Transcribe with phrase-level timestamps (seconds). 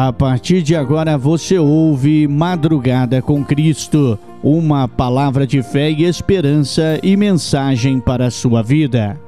[0.00, 7.00] A partir de agora você ouve Madrugada com Cristo, uma palavra de fé e esperança
[7.02, 9.20] e mensagem para a sua vida.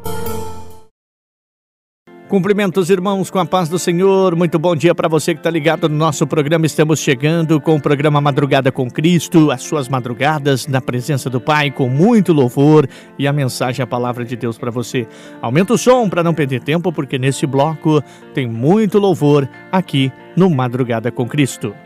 [2.29, 4.37] Cumprimentos, irmãos, com a paz do Senhor.
[4.37, 6.65] Muito bom dia para você que está ligado no nosso programa.
[6.65, 11.73] Estamos chegando com o programa Madrugada com Cristo, as suas madrugadas na presença do Pai,
[11.73, 15.09] com muito louvor e a mensagem, a palavra de Deus para você.
[15.43, 18.01] Aumenta o som para não perder tempo, porque nesse bloco
[18.33, 21.77] tem muito louvor aqui no Madrugada com Cristo.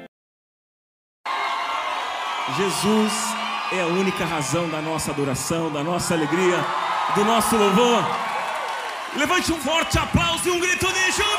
[2.56, 3.12] Jesus
[3.72, 6.64] é a única razão da nossa adoração, da nossa alegria,
[7.16, 8.04] do nosso louvor.
[9.16, 11.33] Levante um forte aplauso e um grito de júbilo!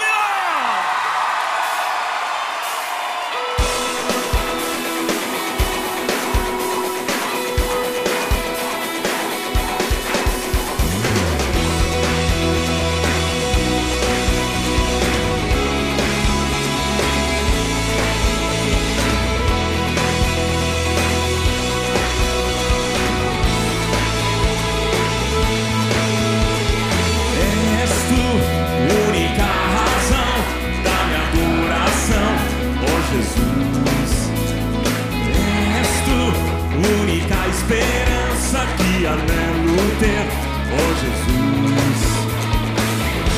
[37.65, 40.27] Esperança que anelo ter,
[40.71, 41.99] oh Jesus.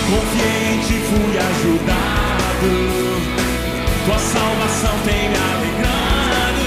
[0.09, 2.72] Confiante fui ajudado,
[4.05, 6.66] tua salvação tem me alegrado.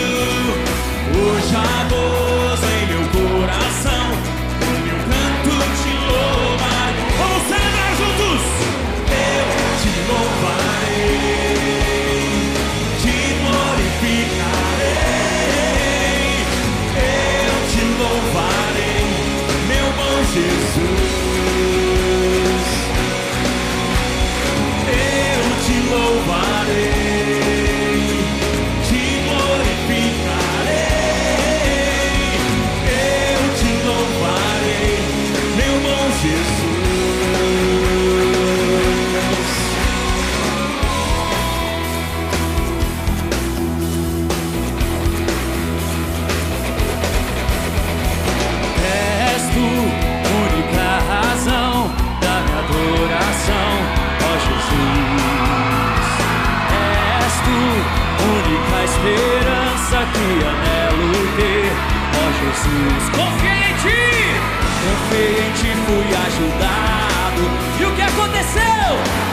[1.14, 2.29] Hoje há gozo
[59.00, 61.72] esperança que anelo ter,
[62.12, 63.02] ó Jesus.
[63.16, 64.02] Confiei em ti,
[64.84, 67.42] confiei em ti, fui ajudado.
[67.80, 69.29] E o que aconteceu?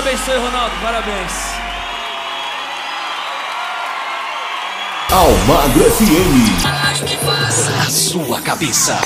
[0.00, 0.74] abençoe, Ronaldo.
[0.82, 1.32] Parabéns.
[5.10, 6.66] Almagro FM.
[7.86, 8.98] A sua cabeça.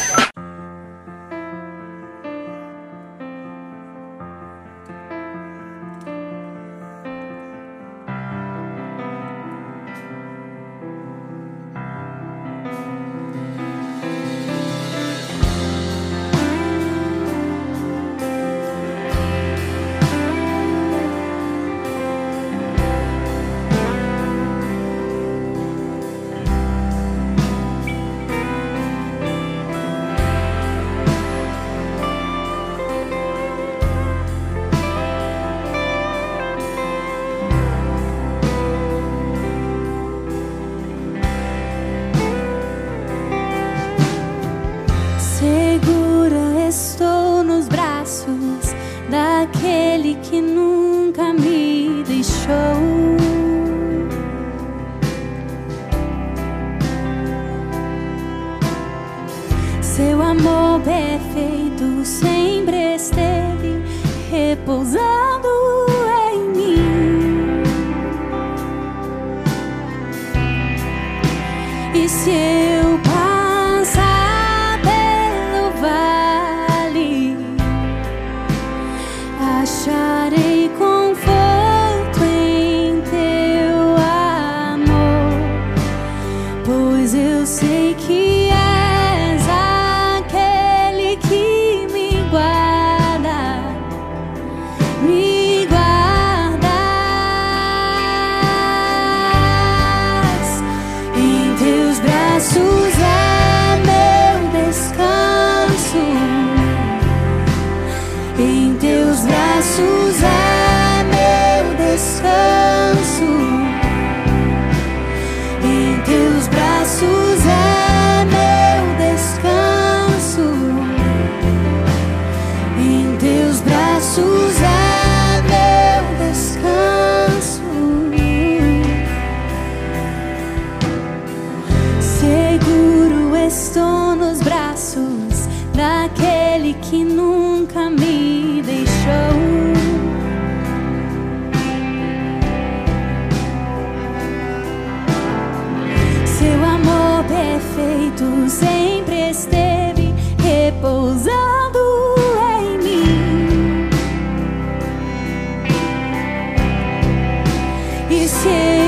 [158.14, 158.84] 一些。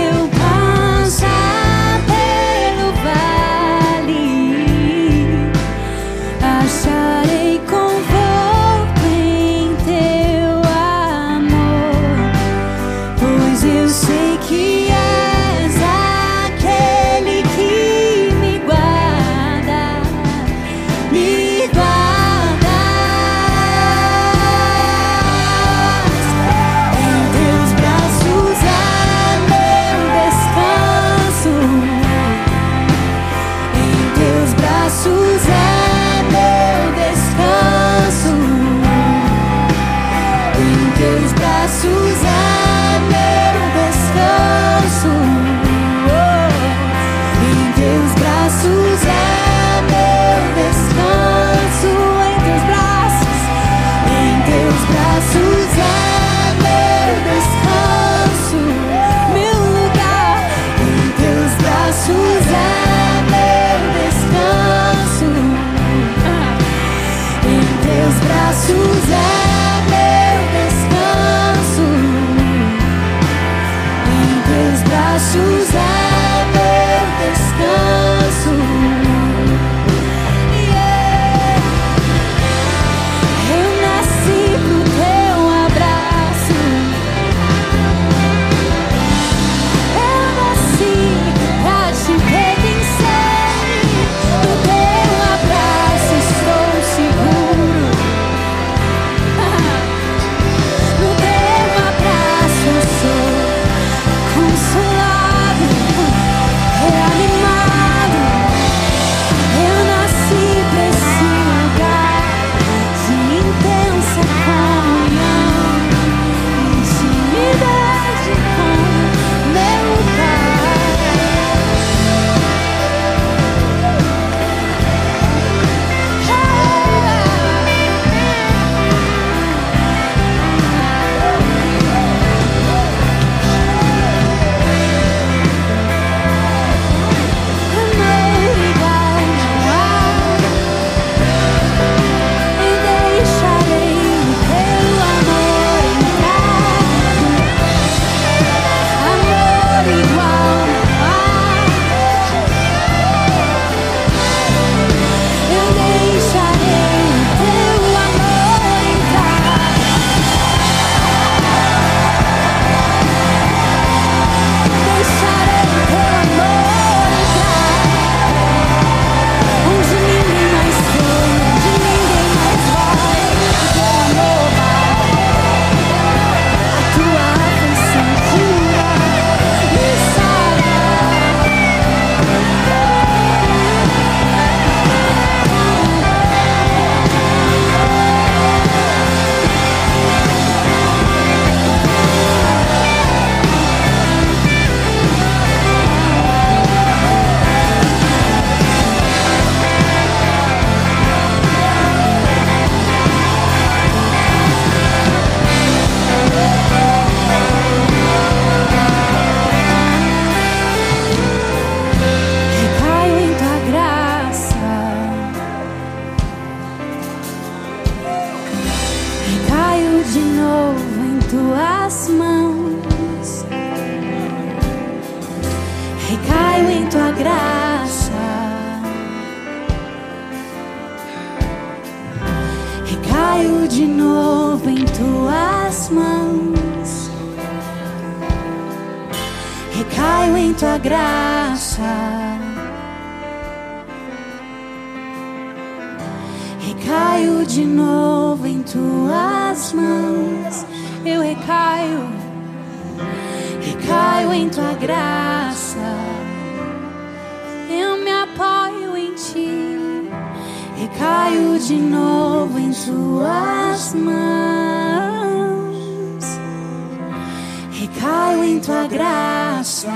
[268.57, 269.93] Em tua graça.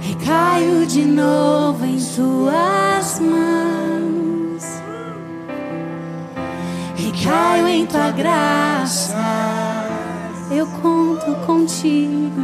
[0.00, 4.64] Recaio de novo em tuas mãos.
[6.94, 9.18] Recaio em tua graça.
[10.48, 12.40] Eu conto contigo.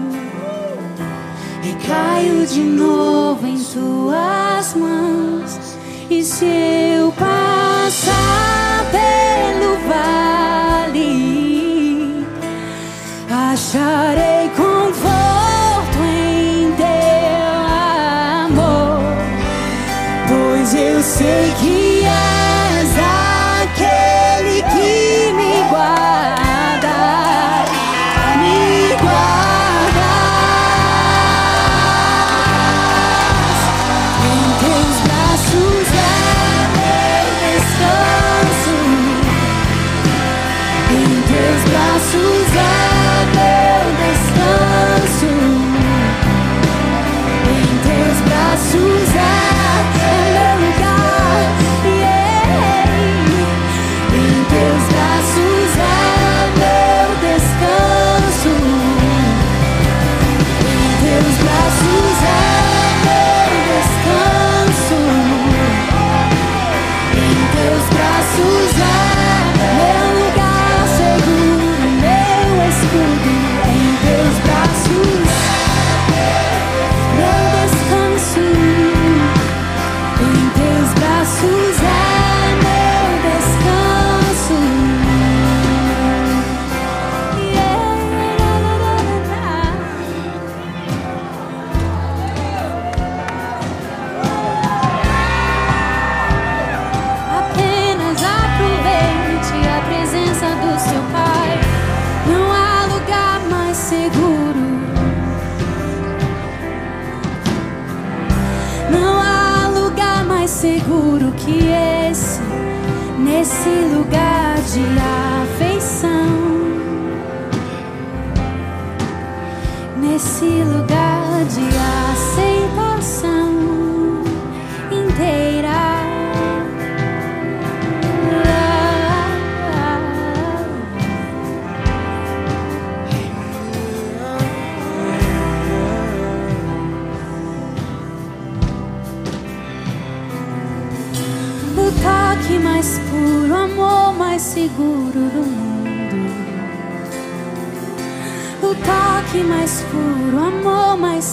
[1.63, 5.79] Recaio de novo em tuas mãos.
[6.11, 8.68] E se eu passar
[13.79, 14.28] Daré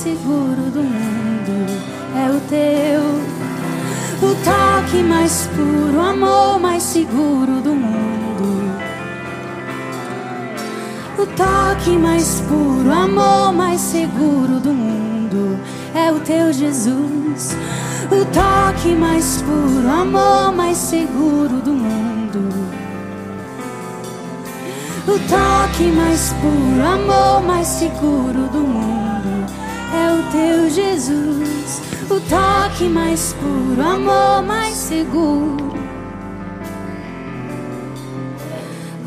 [0.05, 1.65] seguro do mundo
[2.15, 3.01] é o teu.
[4.21, 8.71] O toque mais puro, o amor mais seguro do mundo.
[11.17, 15.59] O toque mais puro, o amor mais seguro do mundo
[15.95, 17.57] é o teu Jesus.
[18.11, 22.53] O toque mais puro, o amor mais seguro do mundo.
[25.07, 28.94] O toque mais puro, amor mais seguro do mundo
[30.31, 31.81] teu Jesus.
[32.09, 35.73] O toque mais puro, o amor mais seguro.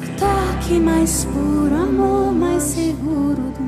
[0.03, 3.68] O toque mais puro, o amor mais seguro do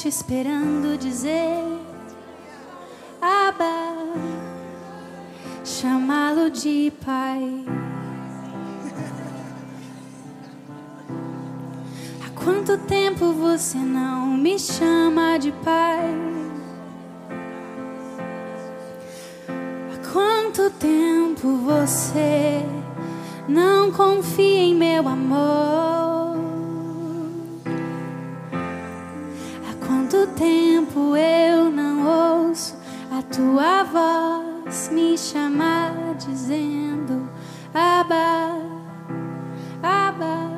[0.00, 1.62] te esperando dizer
[3.20, 4.14] Abba,
[5.62, 7.66] chamá-lo de pai.
[12.24, 16.14] Há quanto tempo você não me chama de pai?
[19.92, 22.29] Há quanto tempo você
[34.92, 37.28] me chamar dizendo
[37.74, 38.56] Abba,
[39.82, 40.48] Abba,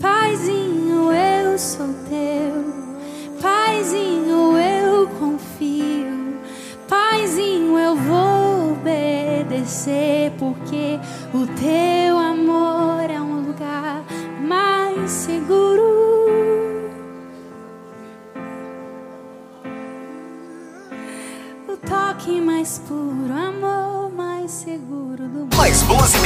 [0.00, 6.38] Paizinho, eu sou teu, Paizinho, eu confio,
[6.88, 10.98] Paizinho, eu vou obedecer, porque
[11.34, 11.87] o teu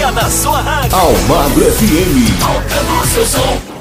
[0.02, 0.98] Música na sua rádio.
[0.98, 2.42] Almagro FM.
[2.42, 3.71] Alcançou seu som.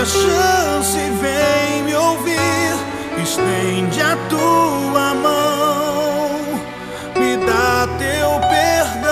[0.00, 2.40] Outra chance, vem me ouvir.
[3.22, 6.40] Estende a tua mão,
[7.16, 9.10] me dá teu perdão.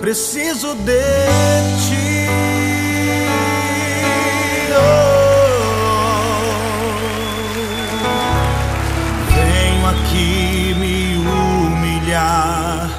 [0.00, 1.02] Preciso de
[1.86, 2.26] ti.
[4.72, 5.06] Oh.
[9.88, 12.90] Aqui me humilhar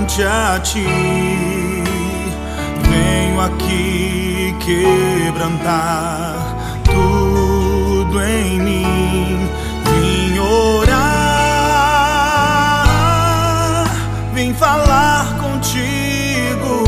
[0.00, 1.43] ante a ti.
[3.34, 9.50] Venho aqui quebrantar tudo em mim.
[9.86, 10.94] Vim orar,
[14.32, 16.84] vim falar contigo.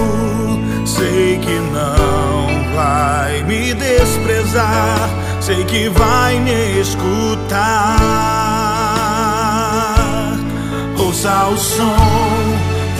[0.86, 7.96] Sei que não vai me desprezar, sei que vai me escutar.
[10.96, 11.96] Ouça o som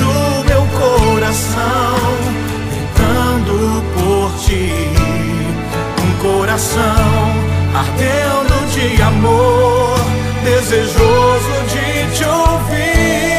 [0.00, 2.35] do meu coração
[3.94, 4.72] por ti.
[6.02, 6.82] Um coração
[7.74, 9.98] ardendo de amor,
[10.44, 13.35] desejoso de te ouvir.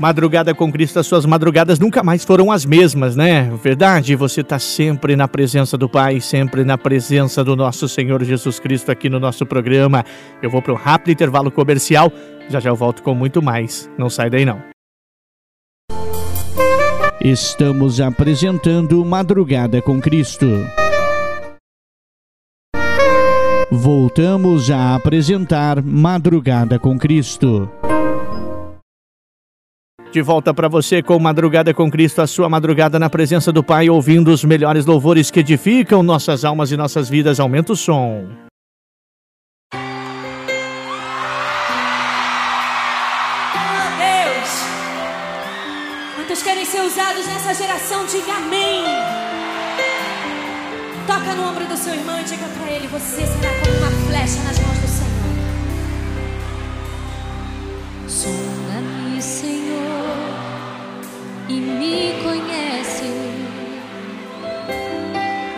[0.00, 3.52] Madrugada com Cristo, as suas madrugadas nunca mais foram as mesmas, né?
[3.62, 8.58] Verdade, você está sempre na presença do Pai, sempre na presença do nosso Senhor Jesus
[8.58, 10.02] Cristo aqui no nosso programa.
[10.42, 12.10] Eu vou para um rápido intervalo comercial,
[12.48, 13.90] já já eu volto com muito mais.
[13.98, 14.62] Não sai daí não.
[17.20, 20.46] Estamos apresentando Madrugada com Cristo.
[23.70, 27.70] Voltamos a apresentar Madrugada com Cristo.
[30.12, 33.88] De volta para você com Madrugada com Cristo, a sua madrugada na presença do Pai,
[33.88, 37.38] ouvindo os melhores louvores que edificam nossas almas e nossas vidas.
[37.38, 38.26] Aumenta o som.
[39.72, 39.78] Oh,
[43.98, 44.64] Deus!
[46.16, 48.04] Quantos querem ser usados nessa geração?
[48.06, 48.82] Diga amém!
[51.06, 54.42] Toca no ombro do seu irmão e diga para ele: Você será como uma flecha
[54.42, 54.88] nas mãos do
[58.08, 58.59] Senhor.
[61.50, 63.10] E me conhece.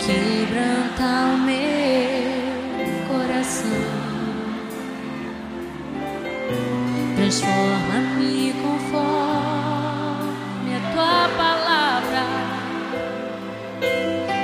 [0.01, 3.85] Quebranta o meu coração.
[7.17, 9.03] Transforma-me conforme
[10.77, 12.25] a tua palavra.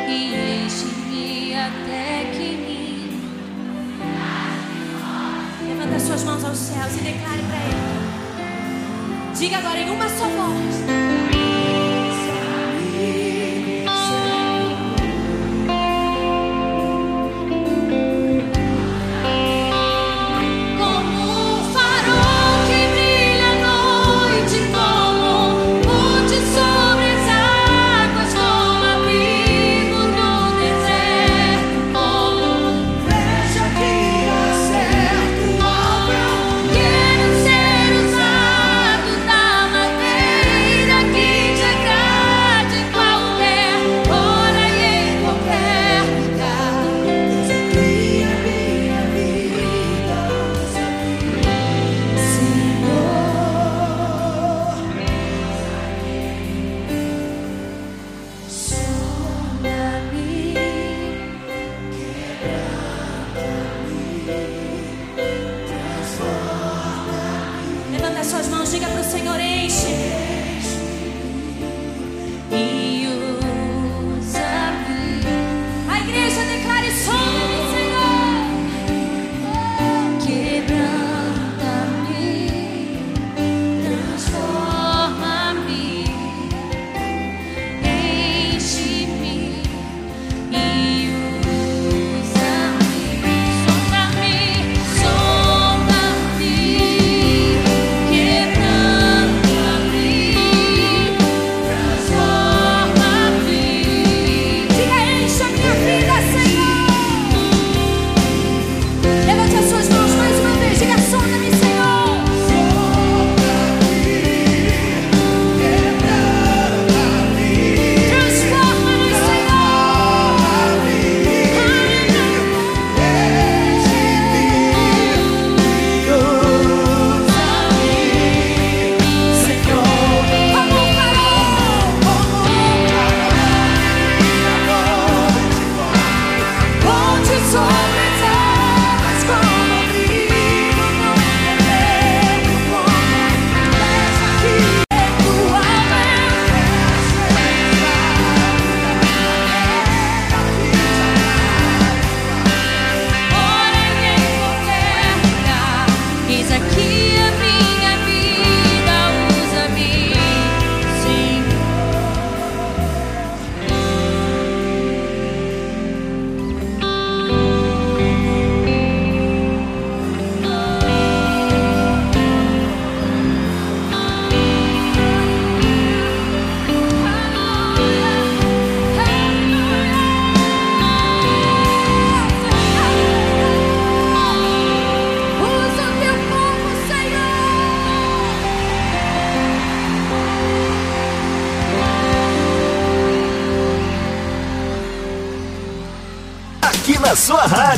[0.06, 0.18] E
[0.64, 2.78] enche-me até que me
[5.66, 7.78] Levanta suas mãos aos céus e declare para ele.
[9.38, 11.07] Diga agora em uma só voz.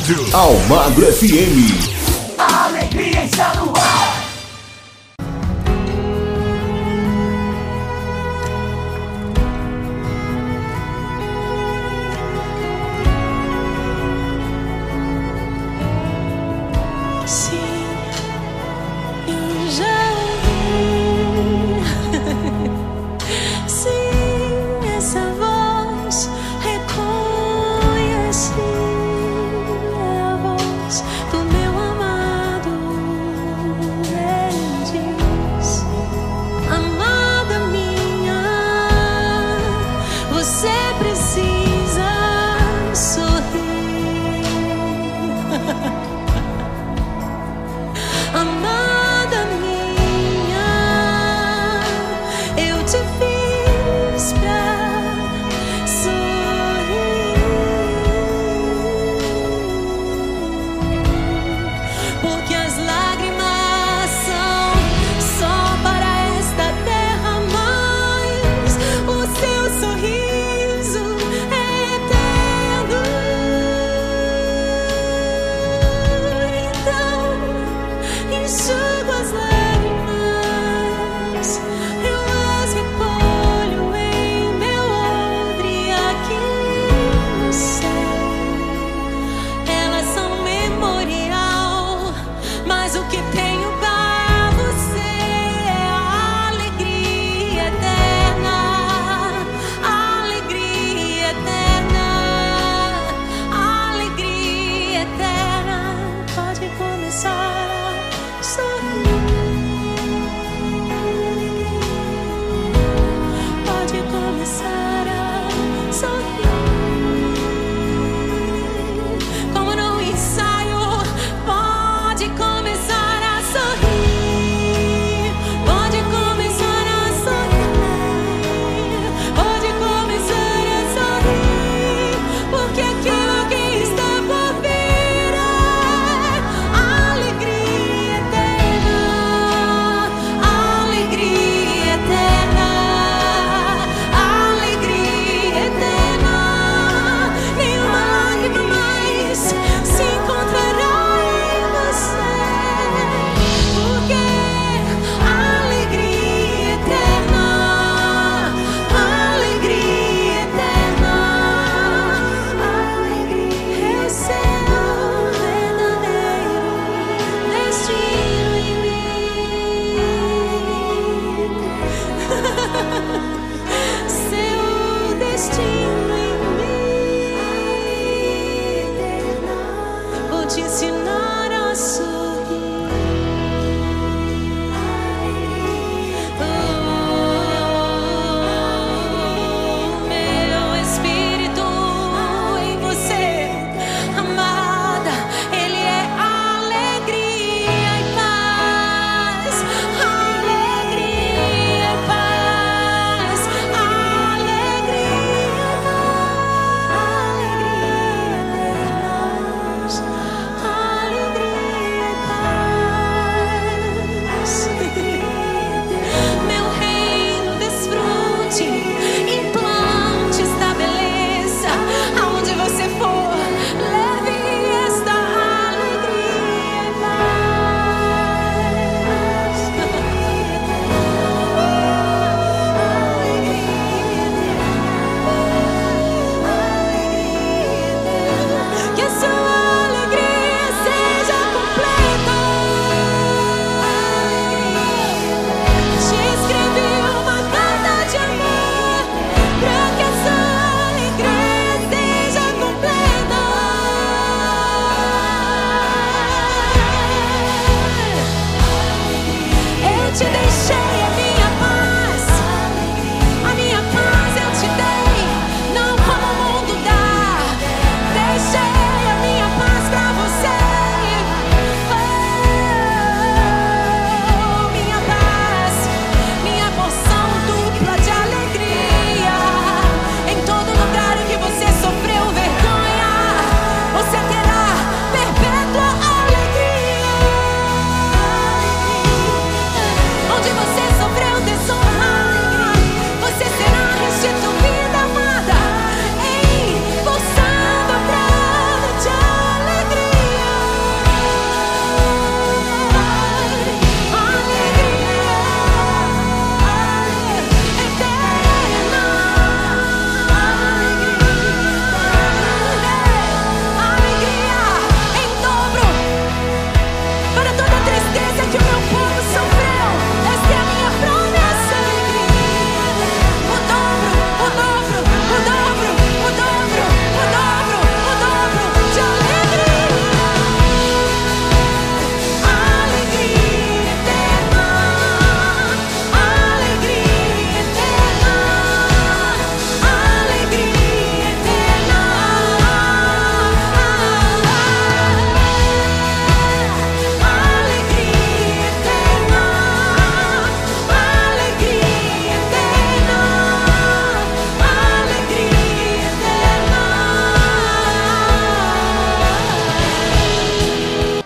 [0.00, 0.24] Rádio.
[0.32, 1.89] Almagro FM.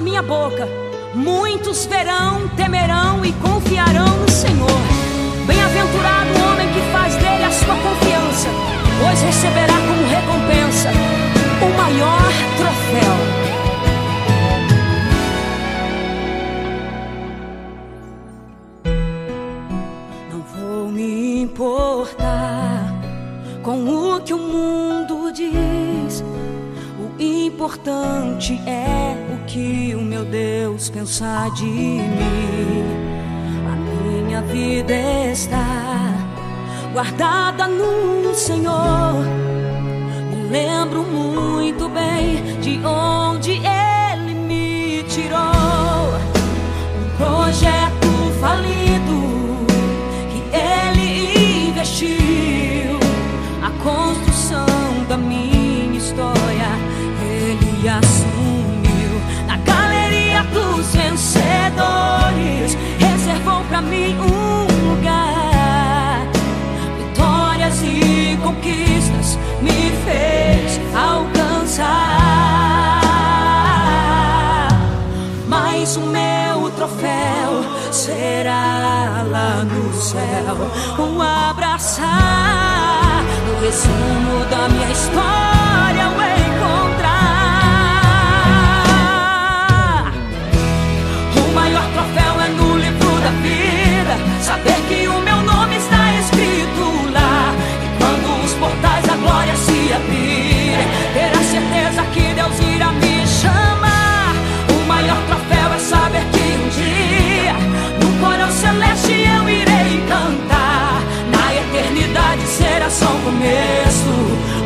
[0.00, 0.66] minha boca.
[1.14, 2.48] Muitos verão
[37.00, 37.39] guardar.
[78.20, 80.56] será lá no céu
[80.98, 82.04] um abraçar
[83.46, 85.39] no resumo da minha história.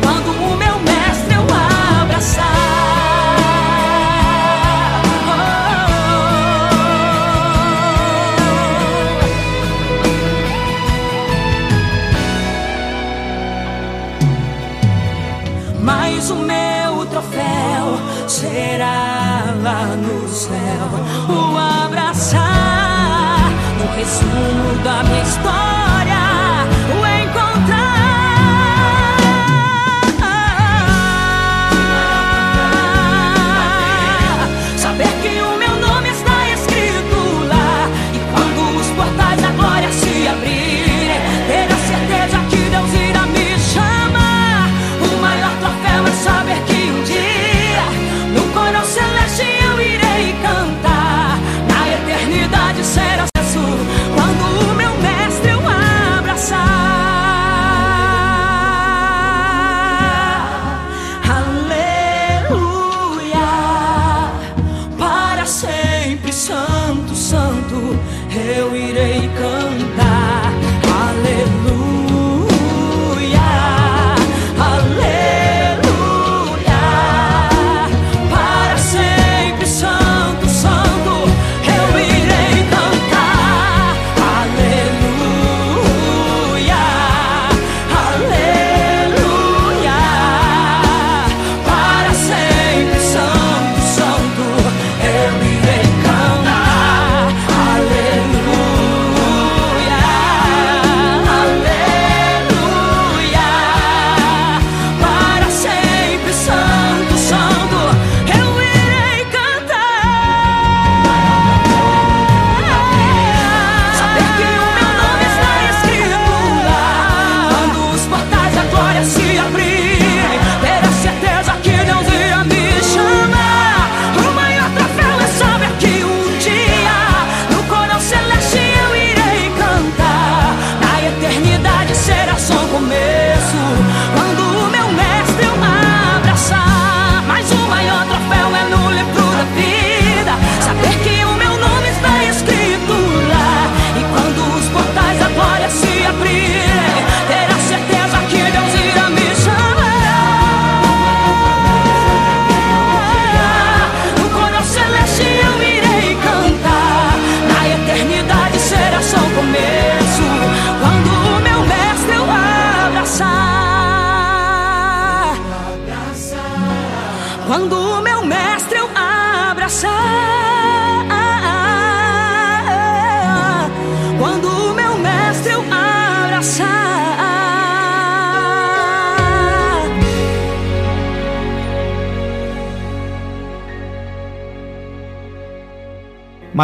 [0.01, 1.45] quando o meu mestre eu
[2.01, 2.45] abraçar.
[15.81, 20.55] Mas o meu troféu será lá no céu
[21.29, 23.51] o abraçar.
[23.79, 25.64] No resumo da minha história.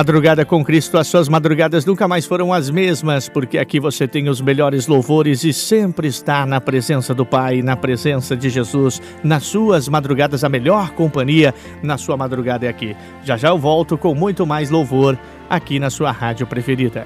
[0.02, 4.30] Madrugada com Cristo, as suas madrugadas nunca mais foram as mesmas, porque aqui você tem
[4.30, 9.43] os melhores louvores e sempre está na presença do Pai, na presença de Jesus, nas
[9.43, 12.97] suas madrugadas, a melhor companhia na sua madrugada é aqui.
[13.24, 15.16] Já já eu volto com muito mais louvor
[15.47, 17.06] aqui na sua rádio preferida.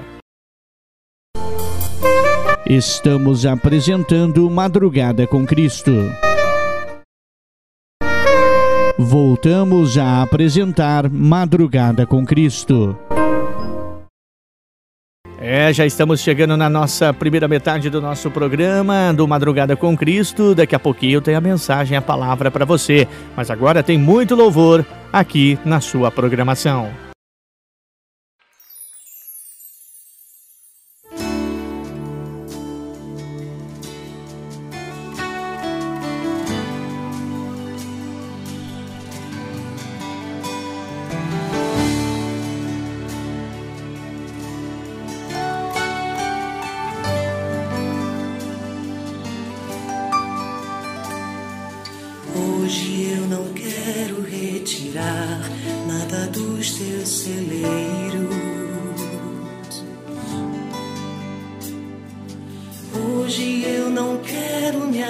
[2.65, 5.91] Estamos apresentando Madrugada com Cristo.
[8.97, 12.97] Voltamos a apresentar Madrugada com Cristo.
[15.37, 20.55] É, já estamos chegando na nossa primeira metade do nosso programa do Madrugada com Cristo.
[20.55, 23.05] Daqui a pouquinho tem a mensagem, a palavra para você.
[23.35, 26.89] Mas agora tem muito louvor aqui na sua programação.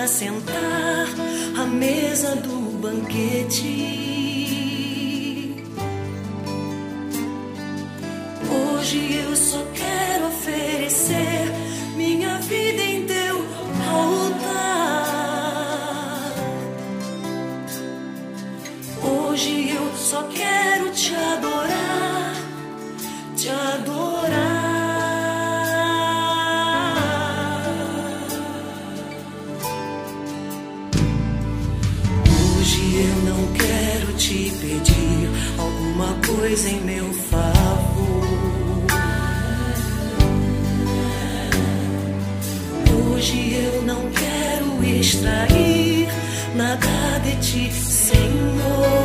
[0.06, 1.08] Assentar
[1.60, 4.04] à mesa do banquete.
[8.48, 11.52] Hoje eu só quero oferecer
[11.98, 13.44] minha vida em teu
[13.92, 14.62] altar.
[19.04, 22.36] Hoje eu só quero te adorar,
[23.36, 24.45] te adorar.
[36.56, 38.24] Coisa em meu favor.
[43.14, 46.08] Hoje eu não quero extrair
[46.56, 49.05] nada de ti, Senhor.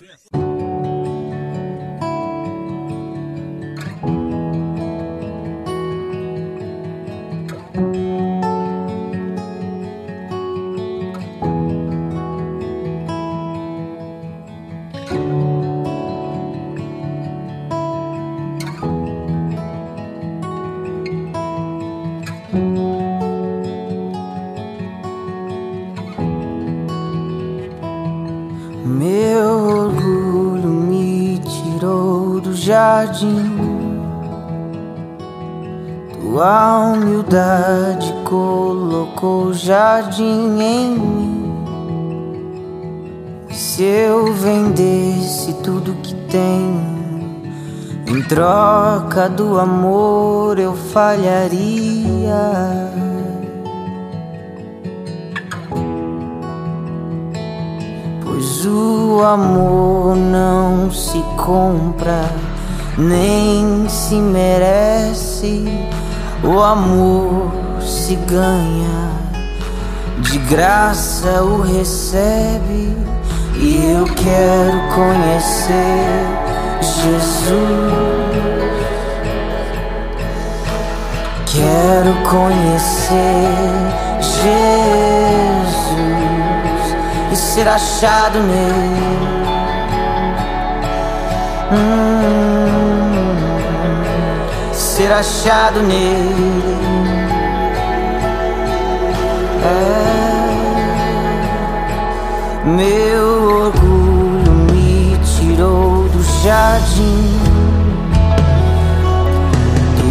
[28.83, 33.51] Meu orgulho me tirou do jardim.
[36.19, 41.41] Tua humildade colocou o jardim em mim.
[43.51, 47.43] Se eu vendesse tudo que tenho,
[48.07, 52.31] em troca do amor eu falharia.
[58.65, 62.29] O amor não se compra,
[62.95, 65.65] nem se merece.
[66.43, 67.51] O amor
[67.81, 69.09] se ganha,
[70.19, 72.95] de graça o recebe.
[73.55, 76.41] E eu quero conhecer
[76.81, 78.21] Jesus.
[81.47, 83.51] Quero conhecer
[84.21, 85.70] Jesus
[87.31, 89.21] e ser achado nele.
[91.71, 93.13] Hum,
[94.73, 96.75] ser achado nele.
[99.63, 100.11] É.
[102.65, 107.39] Meu orgulho me tirou do jardim.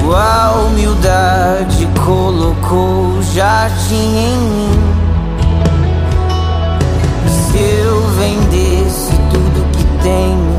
[0.01, 4.90] Tua humildade colocou o jardim em mim.
[7.51, 10.57] Se eu vendesse tudo que tenho,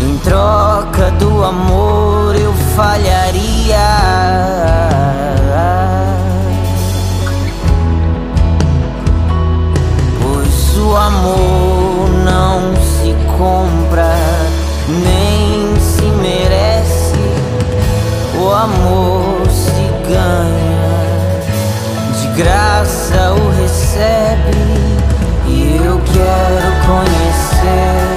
[0.00, 3.76] em troca do amor eu falharia.
[10.22, 14.16] Pois o amor não se compra,
[14.88, 17.18] nem se merece.
[18.40, 21.42] O amor se ganha,
[22.18, 24.77] de graça o recebe.
[26.18, 28.07] Quero conhecer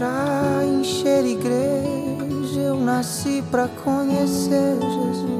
[0.00, 5.39] pra encher igreja, eu nasci pra conhecer Jesus.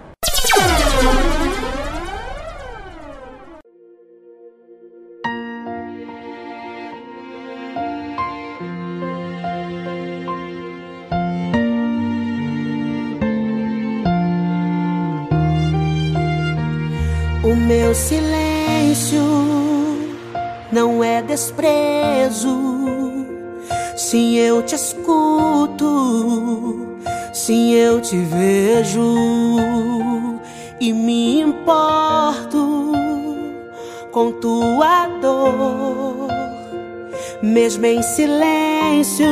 [24.71, 25.91] Te escuto.
[27.33, 29.17] Sim, eu te vejo
[30.79, 32.93] e me importo
[34.13, 36.29] com tua dor.
[37.43, 39.27] Mesmo em silêncio,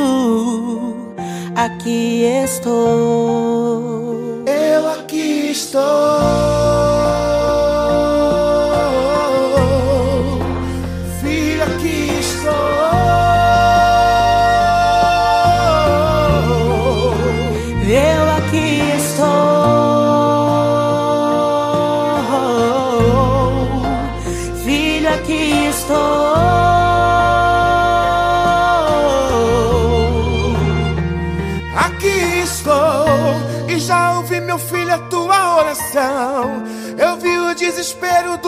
[1.56, 3.64] aqui estou.
[4.46, 5.80] Eu aqui estou.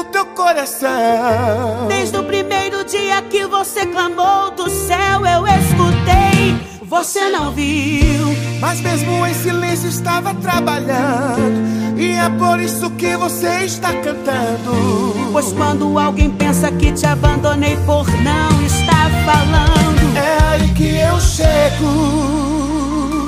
[0.02, 1.86] Do teu coração.
[1.88, 6.80] Desde o primeiro dia que você clamou do céu, eu escutei.
[6.82, 8.34] Você não viu.
[8.60, 11.96] Mas mesmo em silêncio estava trabalhando.
[11.98, 15.14] E é por isso que você está cantando.
[15.32, 21.20] Pois quando alguém pensa que te abandonei por não estar falando, É aí que eu
[21.20, 21.86] chego.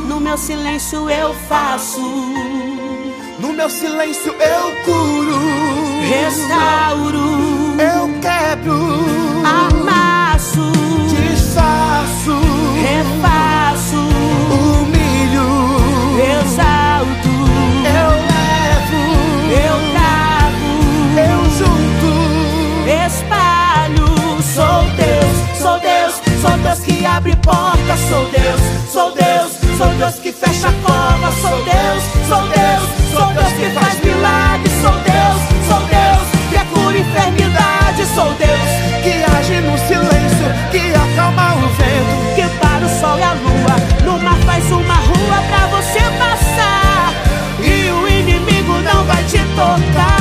[0.08, 2.00] no meu silêncio eu faço.
[3.38, 5.83] No meu silêncio eu curo.
[6.04, 7.76] Restauro.
[7.78, 9.04] Eu quebro.
[9.42, 10.70] Amasso.
[11.08, 12.38] Desfaço.
[12.82, 13.96] Refaço.
[14.52, 15.48] Humilho.
[16.20, 17.34] Exalto.
[17.88, 19.02] Eu levo.
[19.50, 20.72] Eu trago.
[21.18, 22.10] Eu junto.
[23.06, 24.14] Espalho.
[24.54, 28.00] Sou Deus, sou Deus, sou Deus que abre portas.
[28.08, 28.60] Sou Deus,
[28.92, 31.32] sou Deus, sou Deus que fecha a cova.
[31.40, 34.72] Sou Deus, sou Deus, sou Deus que faz milagres.
[34.82, 35.53] Sou Deus, sou Deus
[36.94, 38.06] cura enfermidade.
[38.14, 38.70] Sou Deus
[39.02, 40.48] Que age no silêncio.
[40.70, 42.34] Que acalma o vento.
[42.34, 43.76] que para o sol e a lua.
[44.04, 47.12] No mar faz uma rua pra você passar.
[47.60, 50.13] E o inimigo não vai te tocar,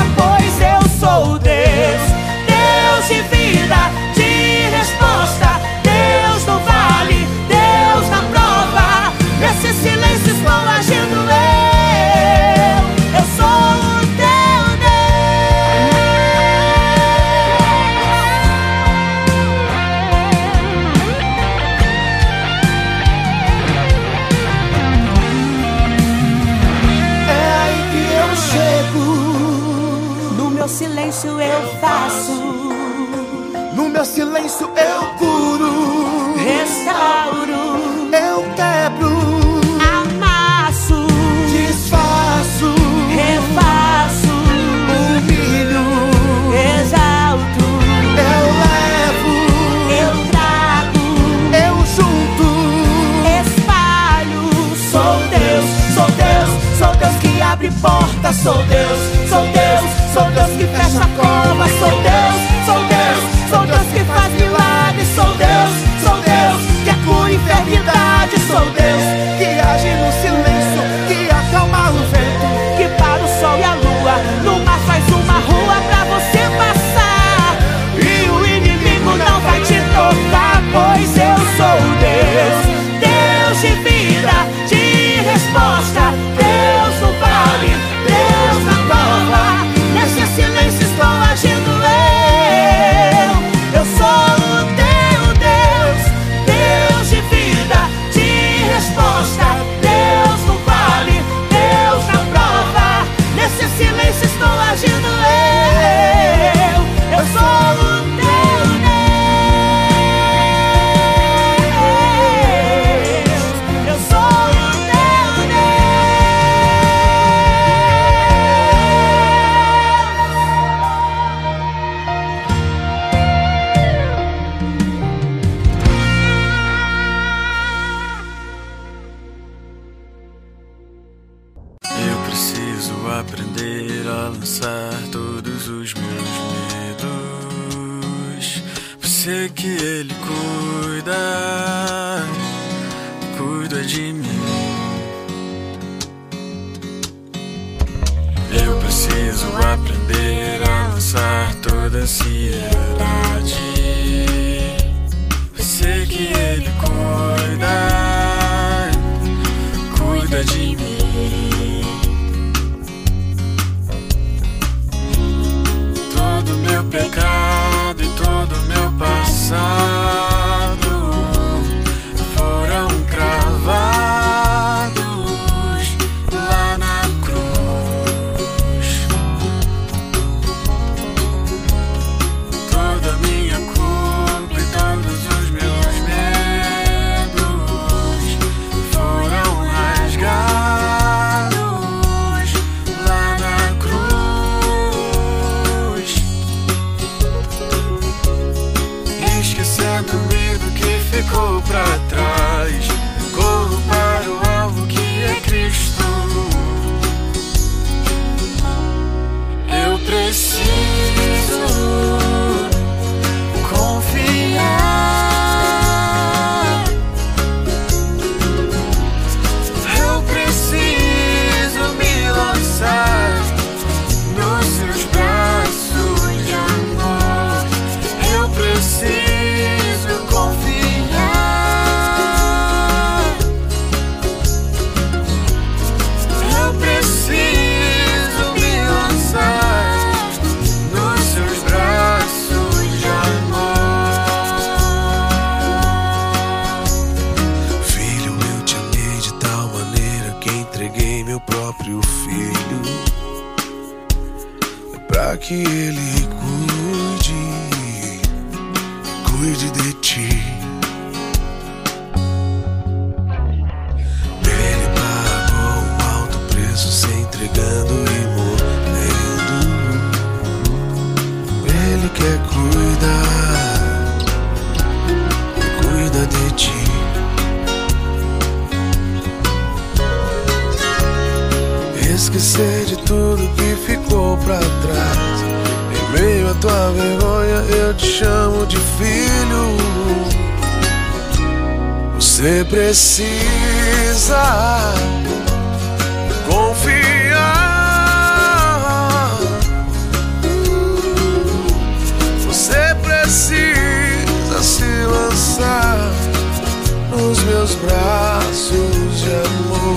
[307.63, 309.95] meus braços de amor.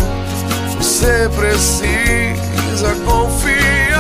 [0.79, 3.99] Você precisa confiar.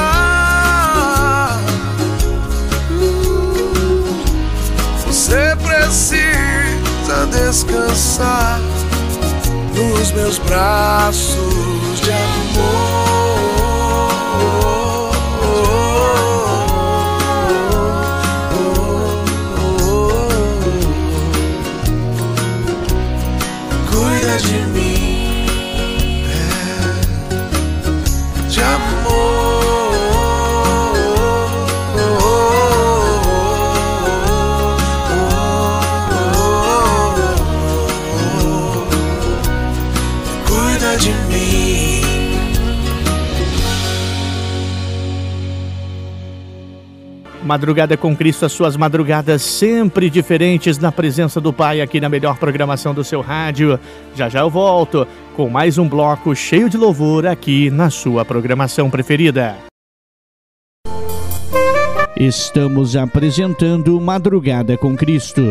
[5.05, 8.60] Você precisa descansar
[9.74, 13.35] nos meus braços de amor.
[47.47, 52.36] Madrugada com Cristo, as suas madrugadas sempre diferentes na presença do Pai aqui na melhor
[52.36, 53.78] programação do seu rádio.
[54.14, 58.90] Já já eu volto com mais um bloco cheio de louvor aqui na sua programação
[58.90, 59.56] preferida.
[62.18, 65.43] Estamos apresentando Madrugada com Cristo.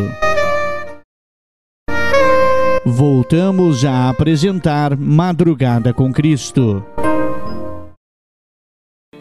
[2.83, 6.83] Voltamos a apresentar Madrugada com Cristo.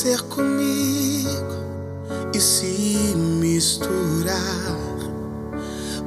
[0.00, 1.28] Descer comigo
[2.34, 4.74] e se misturar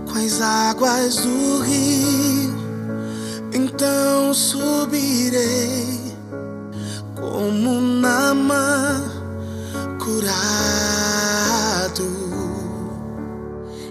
[0.07, 2.55] com as águas do rio,
[3.53, 5.99] então subirei
[7.15, 8.99] como Nama
[9.99, 10.33] curado.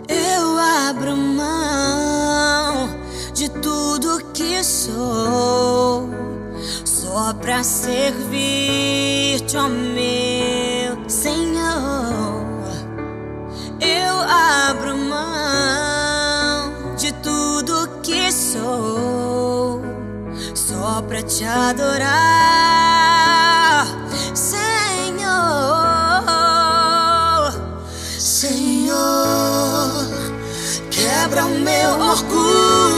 [0.08, 0.58] Eu
[0.88, 2.88] abro mão
[3.32, 6.08] de tudo que sou,
[7.12, 12.42] só pra servir-te, ó meu Senhor.
[13.78, 19.82] Eu abro mão de tudo que sou,
[20.54, 22.06] só pra te adorar,
[24.32, 24.62] Senhor.
[28.18, 30.06] Senhor,
[30.90, 32.91] quebra o meu orgulho.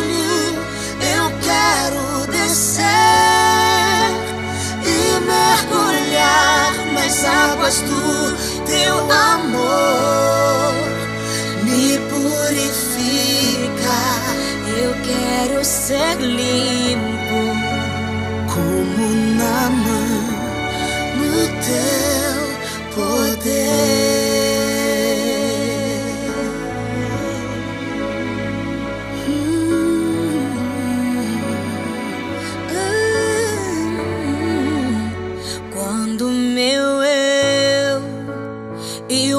[7.72, 8.36] Do
[8.66, 10.74] teu amor.
[11.64, 13.98] Me purifica.
[14.82, 17.40] Eu quero ser limpo
[18.52, 19.08] como
[19.38, 20.24] na mão
[21.16, 22.36] no teu
[22.94, 23.93] poder.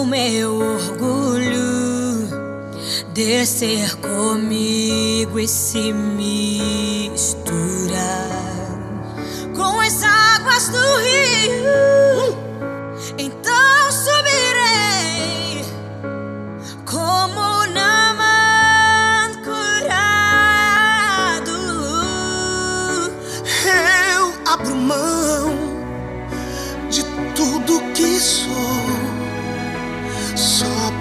[0.06, 1.66] Meu orgulho
[3.14, 7.16] descer comigo e se misturar
[9.56, 12.38] com as águas do rio,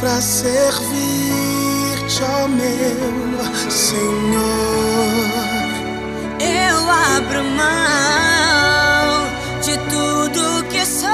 [0.04, 0.92] pra servir-te,
[2.22, 4.04] ó meu Senhor.
[6.38, 9.08] Eu abro mão
[9.62, 11.08] de tudo que sou,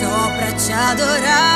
[0.00, 1.53] só pra te adorar,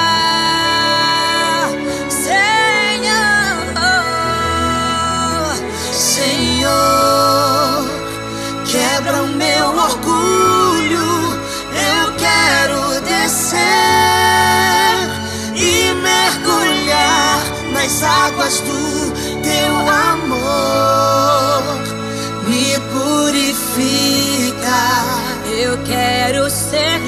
[18.48, 19.12] do
[19.42, 19.74] teu
[20.14, 21.62] amor.
[22.48, 24.80] Me purifica.
[25.60, 27.07] Eu quero ser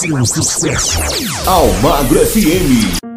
[0.00, 0.98] seu sucesso.
[1.46, 3.09] Almagro FM.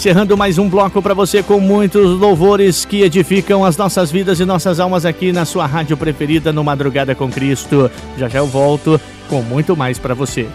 [0.00, 4.46] encerrando mais um bloco para você com muitos louvores que edificam as nossas vidas e
[4.46, 7.90] nossas almas aqui na sua rádio preferida no Madrugada com Cristo.
[8.16, 8.98] Já já eu volto
[9.28, 10.48] com muito mais para você.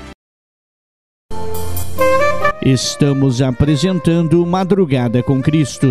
[2.59, 5.89] Estamos apresentando Madrugada com Cristo.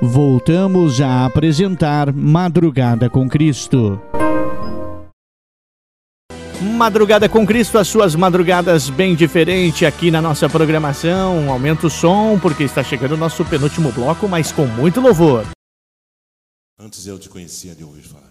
[0.00, 4.00] Voltamos a apresentar Madrugada com Cristo.
[6.78, 11.50] Madrugada com Cristo, as suas madrugadas bem diferente aqui na nossa programação.
[11.50, 15.44] Aumenta o som, porque está chegando o nosso penúltimo bloco, mas com muito louvor.
[16.78, 18.28] Antes eu te conhecia de ouvir falar.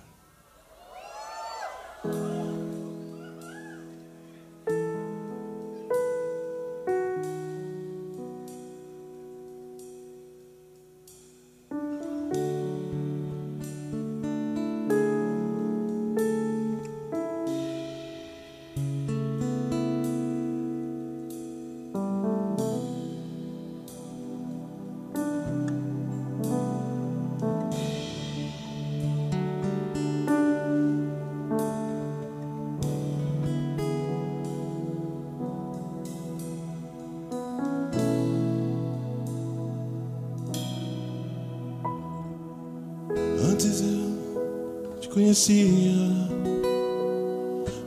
[45.28, 45.94] conhecia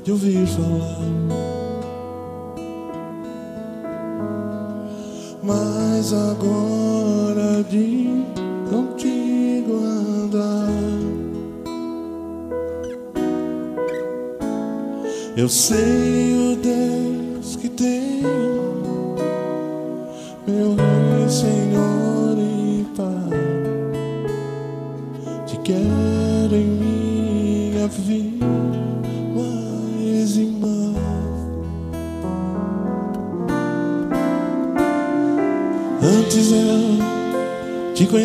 [0.05, 1.01] de ouvir falar.
[5.43, 8.25] Mas agora de
[8.69, 10.69] contigo andar,
[15.35, 16.50] eu sei o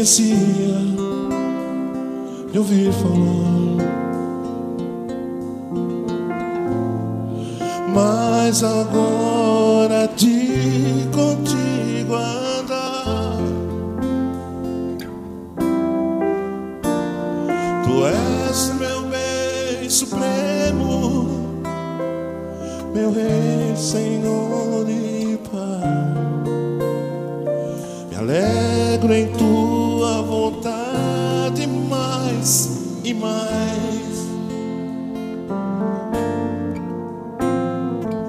[0.05, 0.35] esquecia
[2.51, 3.34] de ouvir falar.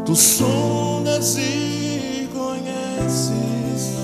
[0.07, 3.97] Tu sondas e conheces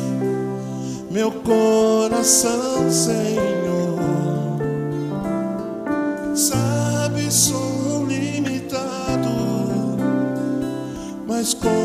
[1.08, 4.00] meu coração, Senhor.
[6.34, 9.28] Sabes, sou limitado,
[11.24, 11.81] mas com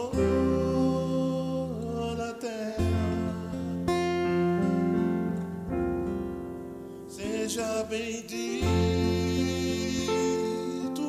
[2.31, 2.77] a terra,
[7.09, 8.69] seja bendito,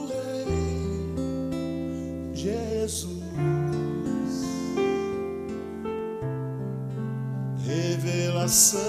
[0.08, 0.48] Rei
[2.34, 3.20] Jesus.
[7.64, 8.89] Revelação.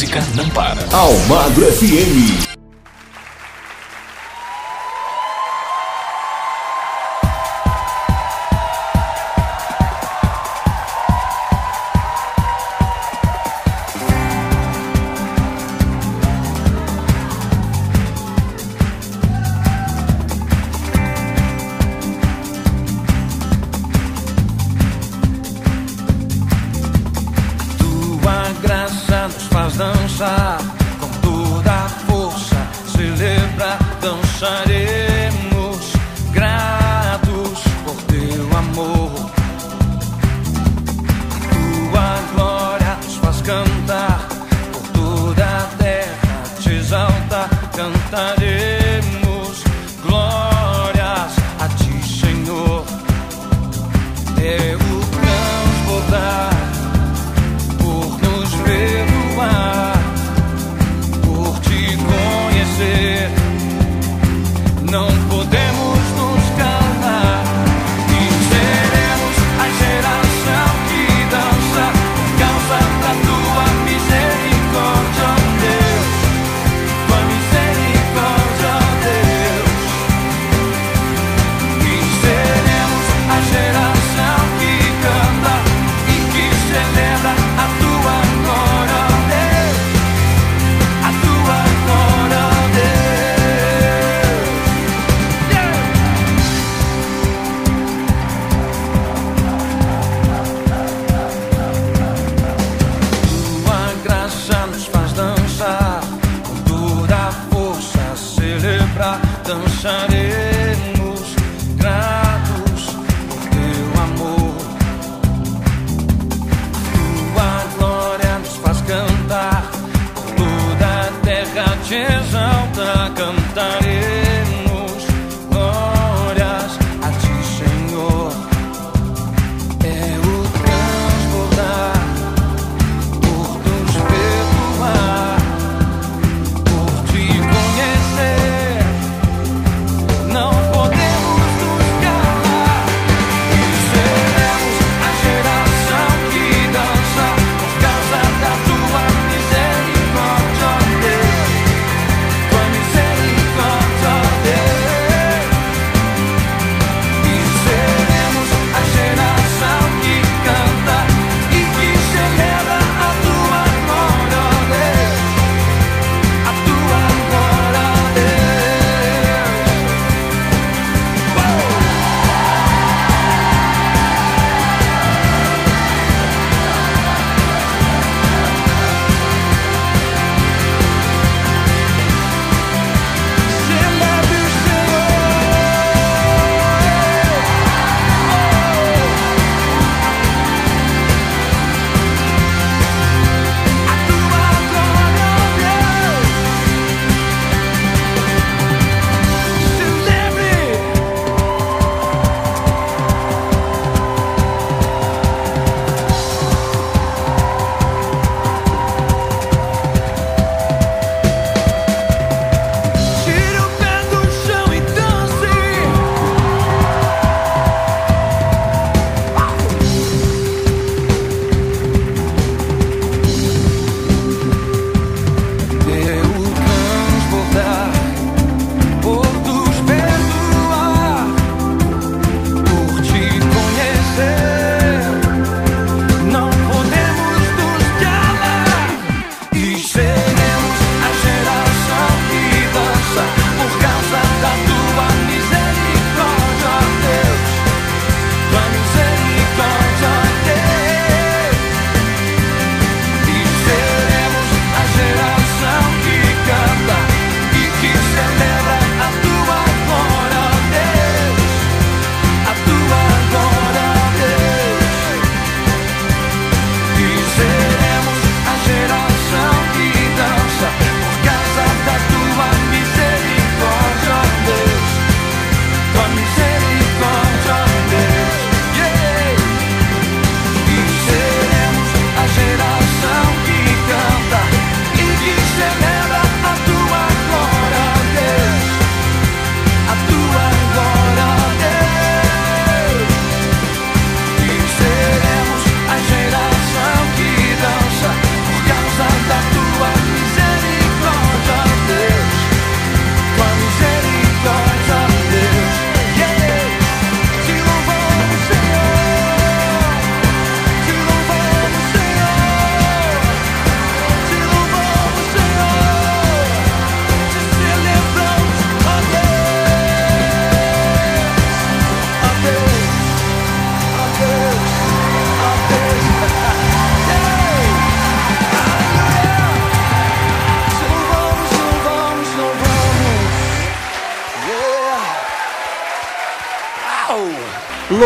[0.00, 0.82] Música não para.
[0.96, 2.49] Almagro FM.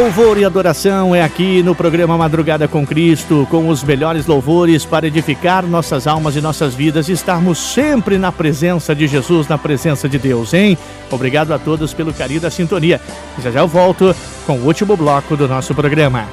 [0.05, 5.06] Louvor e adoração é aqui no programa Madrugada com Cristo, com os melhores louvores para
[5.06, 10.06] edificar nossas almas e nossas vidas e estarmos sempre na presença de Jesus, na presença
[10.06, 10.76] de Deus, hein?
[11.10, 13.01] Obrigado a todos pelo carinho da sintonia.
[13.43, 14.14] Já já eu volto
[14.47, 16.28] com o último bloco do nosso programa.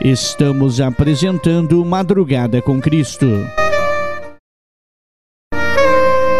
[0.00, 3.28] Estamos apresentando Madrugada com Cristo.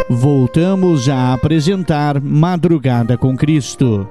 [0.08, 4.08] Voltamos a apresentar Madrugada com Cristo.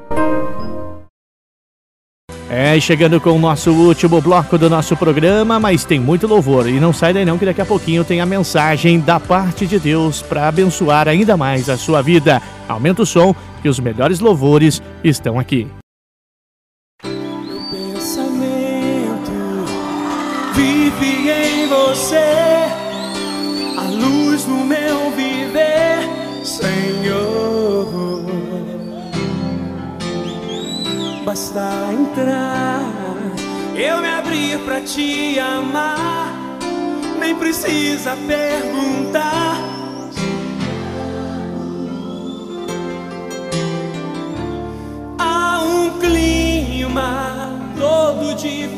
[2.53, 6.68] É, chegando com o nosso último bloco do nosso programa, mas tem muito louvor.
[6.68, 9.80] E não sai daí não, que daqui a pouquinho tem a mensagem da parte de
[9.80, 12.41] Deus para abençoar ainda mais a sua vida.
[12.68, 15.65] Aumenta o som, que os melhores louvores estão aqui.
[17.72, 19.32] pensamento
[20.53, 22.40] vive em você,
[31.31, 32.81] Basta entrar,
[33.73, 36.59] eu me abrir pra te amar,
[37.17, 39.55] nem precisa perguntar.
[45.17, 48.75] Há um clima todo diferente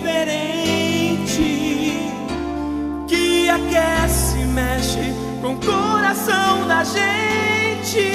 [3.07, 5.11] que aquece, mexe
[5.41, 8.13] com o coração da gente.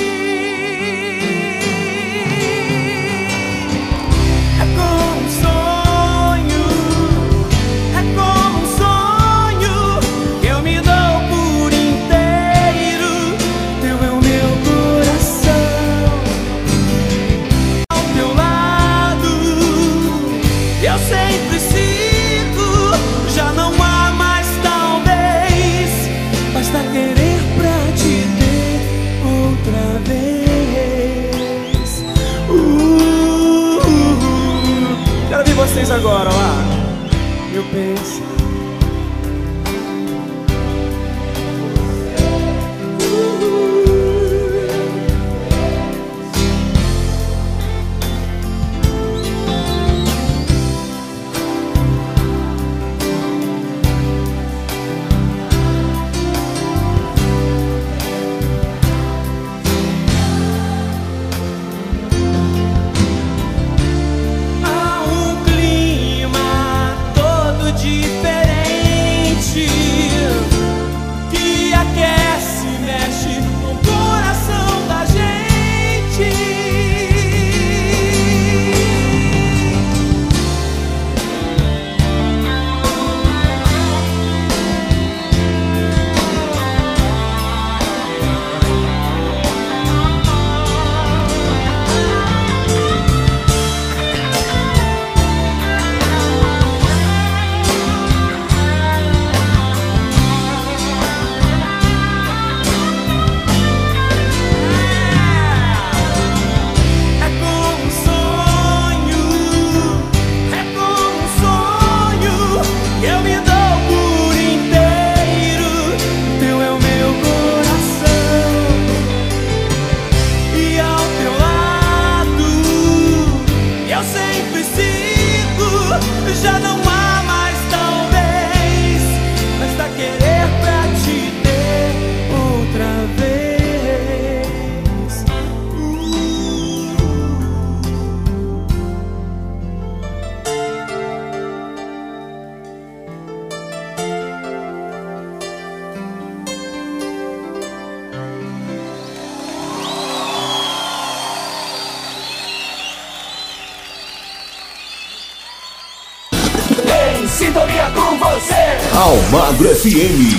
[159.89, 160.38] FM.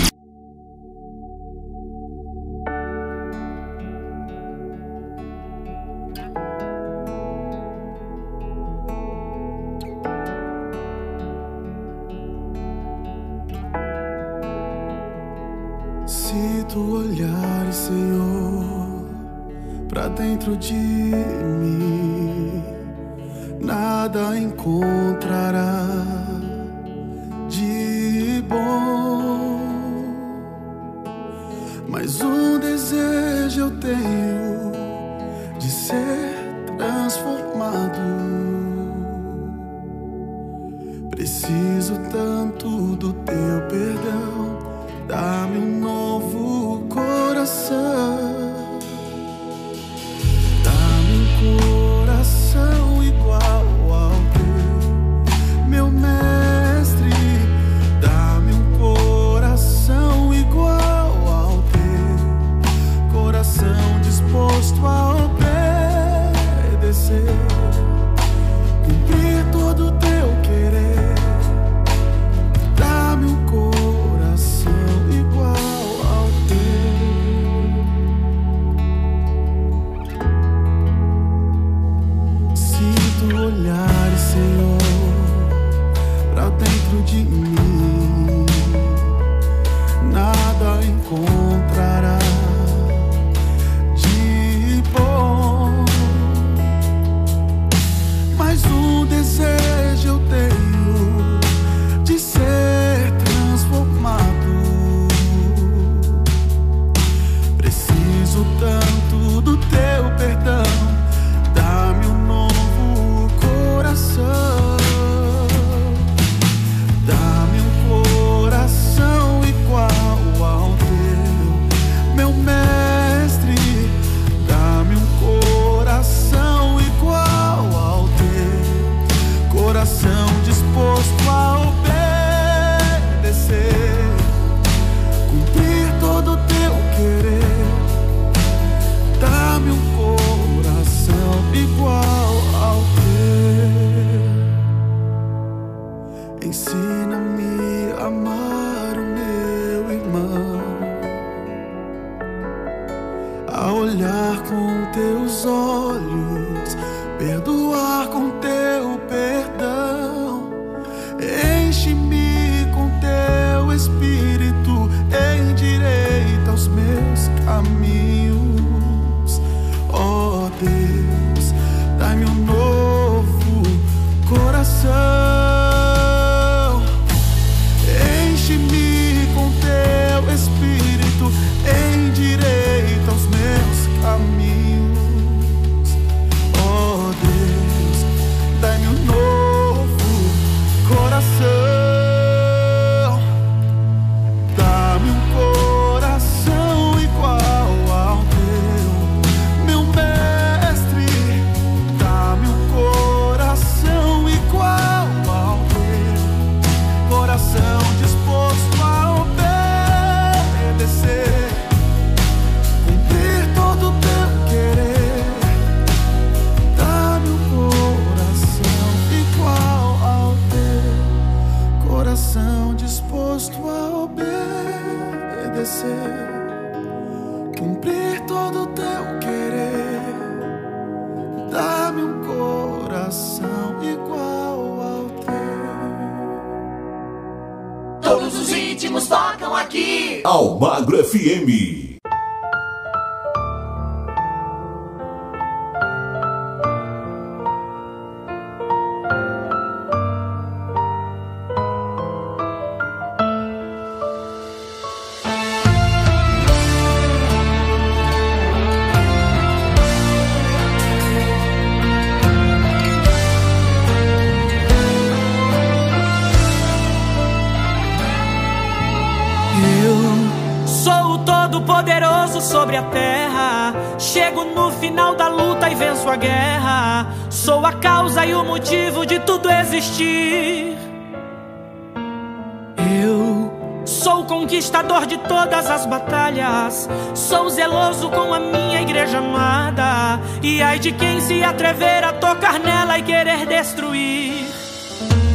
[284.89, 286.89] Conquistador de todas as batalhas.
[287.13, 290.19] Sou zeloso com a minha igreja amada.
[290.41, 294.47] E ai de quem se atrever a tocar nela e querer destruir.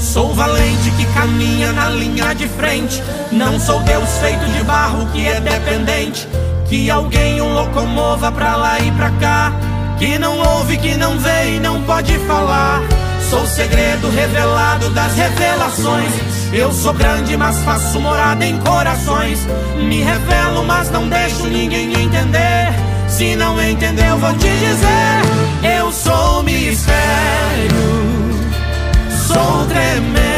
[0.00, 3.02] Sou valente que caminha na linha de frente.
[3.30, 6.28] Não sou Deus feito de barro que é dependente.
[6.68, 9.52] Que alguém o locomova pra lá e pra cá.
[9.98, 12.82] Que não ouve, que não vê e não pode falar.
[13.30, 16.33] Sou o segredo revelado das revelações.
[16.54, 19.40] Eu sou grande, mas faço morada em corações.
[19.76, 22.72] Me revelo, mas não deixo ninguém entender.
[23.08, 26.94] Se não entendeu, vou te dizer: Eu sou mistério.
[29.26, 30.33] Sou tremendo,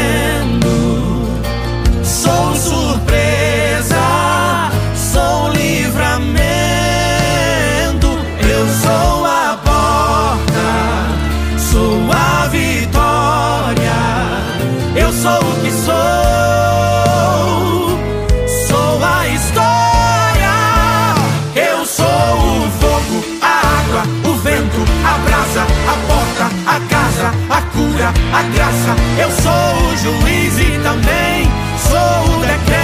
[28.09, 28.95] a graça.
[29.19, 31.51] Eu sou o juiz e também
[31.89, 32.77] sou o decreto.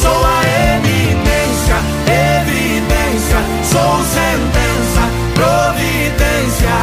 [0.00, 0.42] Sou a
[0.76, 1.76] eminência,
[2.40, 3.38] evidência.
[3.64, 5.02] Sou sentença,
[5.34, 6.76] providência.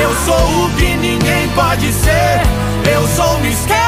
[0.00, 2.42] Eu sou o que ninguém pode ser.
[2.90, 3.82] Eu sou mistério.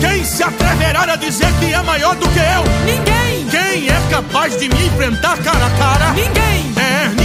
[0.00, 2.64] Quem se atreverá a dizer que é maior do que eu?
[2.84, 3.46] Ninguém!
[3.50, 6.12] Quem é capaz de me enfrentar cara a cara?
[6.12, 6.72] Ninguém!
[6.76, 7.23] É, ninguém,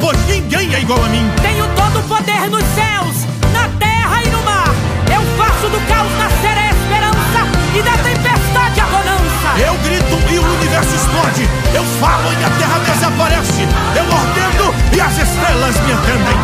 [0.00, 1.30] pois ninguém é igual a mim.
[1.40, 4.68] Tenho todo o poder nos céus, na terra e no mar.
[5.12, 7.40] Eu faço do caos nascer a esperança
[7.74, 9.48] e da tempestade a bonança.
[9.58, 11.48] Eu grito e o universo explode.
[11.74, 13.62] Eu falo e a terra desaparece.
[13.96, 16.38] Eu ordeno e as estrelas me atendem.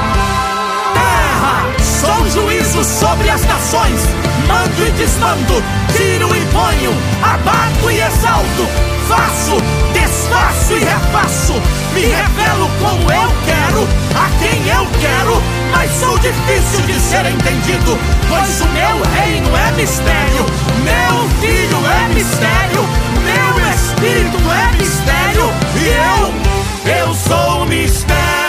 [0.95, 4.01] Terra, sou juízo sobre as nações.
[4.49, 5.63] Mando e desmando,
[5.97, 8.69] tiro e ponho, abato e exalto.
[9.09, 9.57] Faço,
[9.93, 11.84] desfaço e refaço.
[11.95, 15.41] Me revelo como eu quero, a quem eu quero.
[15.71, 17.97] Mas sou difícil de ser entendido,
[18.29, 20.45] pois o meu reino é mistério.
[20.83, 22.83] Meu filho é mistério,
[23.23, 25.53] meu espírito é mistério.
[25.77, 28.44] E eu, eu sou mistério.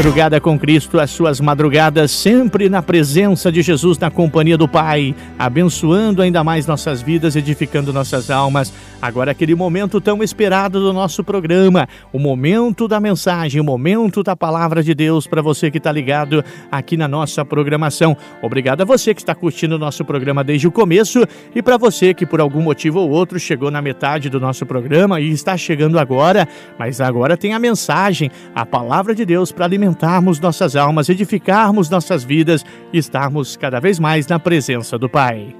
[0.00, 5.14] Madrugada com Cristo, as suas madrugadas sempre na presença de Jesus, na companhia do Pai,
[5.38, 8.72] abençoando ainda mais nossas vidas, edificando nossas almas.
[9.02, 14.34] Agora, aquele momento tão esperado do nosso programa, o momento da mensagem, o momento da
[14.34, 18.16] palavra de Deus para você que está ligado aqui na nossa programação.
[18.40, 22.14] Obrigado a você que está curtindo o nosso programa desde o começo e para você
[22.14, 25.98] que por algum motivo ou outro chegou na metade do nosso programa e está chegando
[25.98, 26.48] agora,
[26.78, 32.22] mas agora tem a mensagem, a palavra de Deus para alimentarmos nossas almas, edificarmos nossas
[32.22, 35.54] vidas e estarmos cada vez mais na presença do Pai.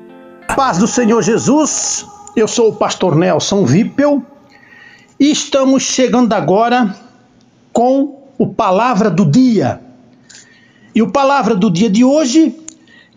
[0.55, 4.23] Paz do Senhor Jesus, eu sou o pastor Nelson Vipel
[5.19, 6.95] e estamos chegando agora
[7.73, 9.81] com o Palavra do Dia.
[10.95, 12.57] E o Palavra do Dia de hoje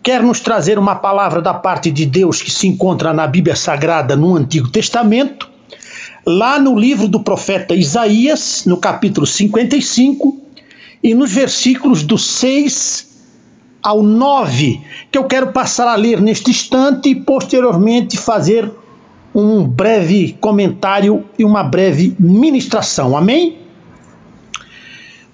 [0.02, 4.14] quer nos trazer uma palavra da parte de Deus que se encontra na Bíblia Sagrada
[4.14, 5.48] no Antigo Testamento,
[6.26, 10.43] lá no livro do profeta Isaías, no capítulo 55,
[11.04, 13.12] e nos versículos do 6
[13.82, 14.80] ao 9,
[15.12, 18.72] que eu quero passar a ler neste instante e posteriormente fazer
[19.34, 23.14] um breve comentário e uma breve ministração.
[23.14, 23.58] Amém?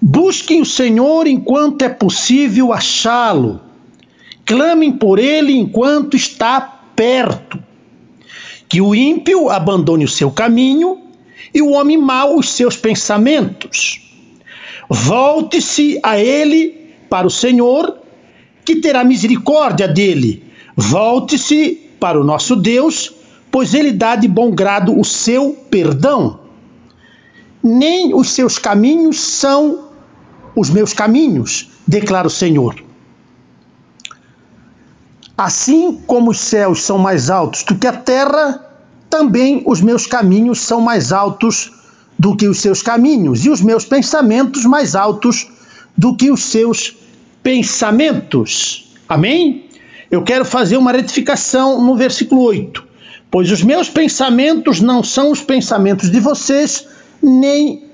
[0.01, 3.61] Busquem o Senhor enquanto é possível achá-lo.
[4.45, 6.59] Clamem por ele enquanto está
[6.93, 7.57] perto.
[8.67, 10.99] Que o ímpio abandone o seu caminho
[11.53, 14.10] e o homem mau os seus pensamentos.
[14.93, 17.97] Volte-se a ele para o Senhor,
[18.65, 20.43] que terá misericórdia dele.
[20.75, 23.09] Volte-se para o nosso Deus,
[23.49, 26.41] pois ele dá de bom grado o seu perdão.
[27.63, 29.87] Nem os seus caminhos são
[30.57, 32.75] os meus caminhos, declara o Senhor.
[35.37, 38.61] Assim como os céus são mais altos do que a terra,
[39.09, 41.80] também os meus caminhos são mais altos
[42.21, 45.49] do que os seus caminhos, e os meus pensamentos mais altos
[45.97, 46.95] do que os seus
[47.41, 48.93] pensamentos.
[49.09, 49.65] Amém?
[50.11, 52.83] Eu quero fazer uma retificação no versículo 8.
[53.31, 56.87] Pois os meus pensamentos não são os pensamentos de vocês,
[57.23, 57.85] nem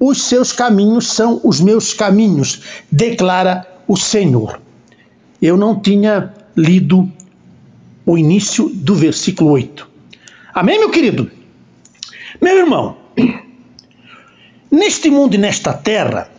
[0.00, 4.58] os seus caminhos são os meus caminhos, declara o Senhor.
[5.42, 7.12] Eu não tinha lido
[8.06, 9.86] o início do versículo 8.
[10.54, 11.30] Amém, meu querido?
[12.40, 13.03] Meu irmão,
[14.70, 16.30] neste mundo e nesta terra,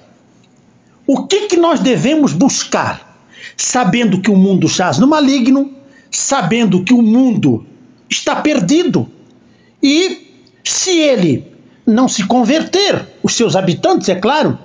[1.07, 3.23] o que, que nós devemos buscar?
[3.55, 5.73] Sabendo que o mundo jaz no maligno,
[6.11, 7.65] sabendo que o mundo
[8.09, 9.09] está perdido,
[9.81, 11.45] e se ele
[11.85, 14.57] não se converter, os seus habitantes, é claro,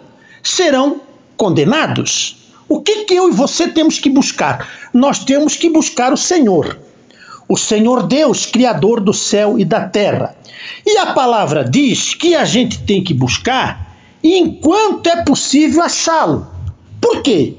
[0.43, 1.03] serão
[1.37, 2.53] condenados.
[2.69, 4.69] O que, que eu e você temos que buscar?
[4.95, 6.79] Nós temos que buscar o Senhor,
[7.51, 10.37] o Senhor Deus, Criador do céu e da terra.
[10.87, 16.47] E a palavra diz que a gente tem que buscar enquanto é possível achá-lo.
[17.01, 17.57] Por quê?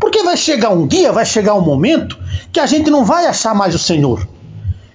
[0.00, 2.18] Porque vai chegar um dia, vai chegar um momento
[2.52, 4.26] que a gente não vai achar mais o Senhor,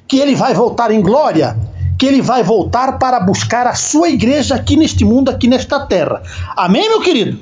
[0.09, 1.57] que ele vai voltar em glória,
[1.97, 6.21] que ele vai voltar para buscar a sua igreja aqui neste mundo, aqui nesta terra.
[6.57, 7.39] Amém, meu querido?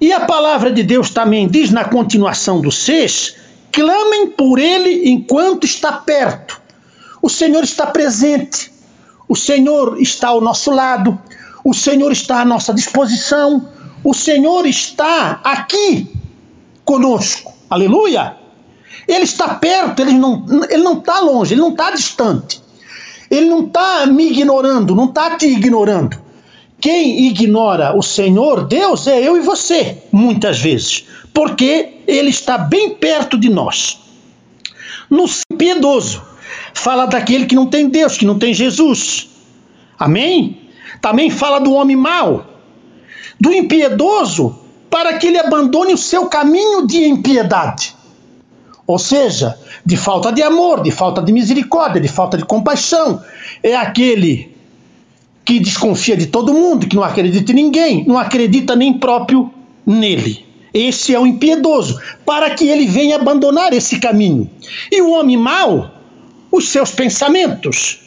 [0.00, 3.39] E a palavra de Deus também diz na continuação do 6:
[3.72, 6.60] clamem por ele enquanto está perto.
[7.22, 8.72] O Senhor está presente,
[9.28, 11.18] o Senhor está ao nosso lado,
[11.64, 13.68] o Senhor está à nossa disposição,
[14.02, 16.10] o Senhor está aqui
[16.84, 17.52] conosco.
[17.68, 18.36] Aleluia!
[19.06, 22.62] Ele está perto, ele não, ele não está longe, ele não está distante.
[23.30, 26.18] Ele não está me ignorando, não está te ignorando.
[26.80, 32.90] Quem ignora o Senhor, Deus, é eu e você, muitas vezes, porque Ele está bem
[32.90, 33.98] perto de nós.
[35.08, 35.24] No
[35.56, 36.22] piedoso,
[36.74, 39.28] fala daquele que não tem Deus, que não tem Jesus.
[39.98, 40.60] Amém?
[41.00, 42.46] Também fala do homem mau,
[43.38, 44.58] do impiedoso,
[44.90, 47.94] para que ele abandone o seu caminho de impiedade.
[48.86, 53.22] Ou seja, de falta de amor, de falta de misericórdia, de falta de compaixão.
[53.62, 54.54] É aquele
[55.44, 59.50] que desconfia de todo mundo, que não acredita em ninguém, não acredita nem próprio
[59.86, 60.44] nele.
[60.72, 64.48] Esse é o impiedoso, para que ele venha abandonar esse caminho.
[64.90, 65.90] E o homem mau,
[66.50, 67.98] os seus pensamentos.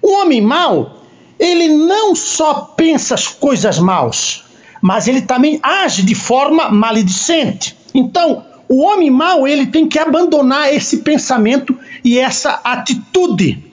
[0.00, 1.04] O homem mau,
[1.38, 4.44] ele não só pensa as coisas maus,
[4.80, 7.76] mas ele também age de forma maledicente.
[7.94, 13.72] Então, o homem mau, ele tem que abandonar esse pensamento e essa atitude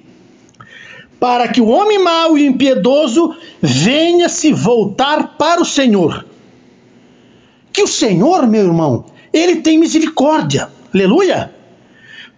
[1.19, 6.25] para que o homem mau e impiedoso venha se voltar para o Senhor.
[7.71, 10.69] Que o Senhor, meu irmão, ele tem misericórdia.
[10.93, 11.53] Aleluia!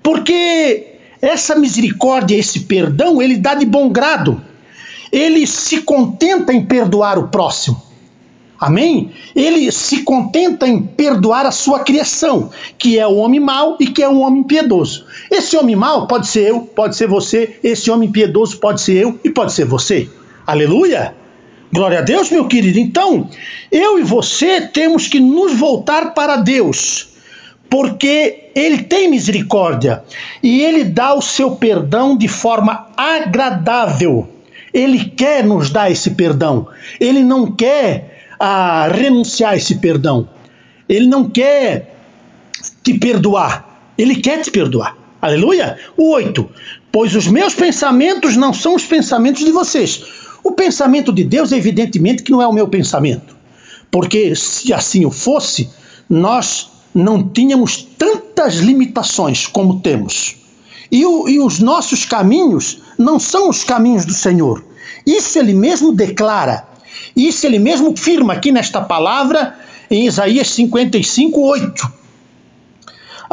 [0.03, 4.41] Porque essa misericórdia, esse perdão, ele dá de bom grado.
[5.11, 7.81] Ele se contenta em perdoar o próximo.
[8.59, 9.11] Amém?
[9.35, 14.03] Ele se contenta em perdoar a sua criação, que é o homem mau e que
[14.03, 15.05] é um homem piedoso.
[15.31, 19.19] Esse homem mau pode ser eu, pode ser você, esse homem piedoso pode ser eu
[19.23, 20.07] e pode ser você.
[20.45, 21.15] Aleluia!
[21.73, 22.79] Glória a Deus, meu querido.
[22.79, 23.29] Então,
[23.71, 27.07] eu e você temos que nos voltar para Deus,
[27.69, 30.03] porque Ele tem misericórdia
[30.43, 34.29] e Ele dá o seu perdão de forma agradável.
[34.73, 36.67] Ele quer nos dar esse perdão.
[36.99, 40.27] Ele não quer ah, renunciar a esse perdão.
[40.89, 41.95] Ele não quer
[42.83, 43.93] te perdoar.
[43.97, 44.97] Ele quer te perdoar.
[45.21, 45.77] Aleluia?
[45.95, 46.49] O 8.
[46.91, 50.20] Pois os meus pensamentos não são os pensamentos de vocês.
[50.43, 53.35] O pensamento de Deus, evidentemente, que não é o meu pensamento.
[53.89, 55.69] Porque se assim o fosse,
[56.09, 60.35] nós não tínhamos tantas limitações como temos.
[60.91, 64.63] E, o, e os nossos caminhos não são os caminhos do Senhor.
[65.05, 66.67] Isso ele mesmo declara.
[67.15, 69.55] Isso ele mesmo firma aqui nesta palavra
[69.89, 72.00] em Isaías 55, 8.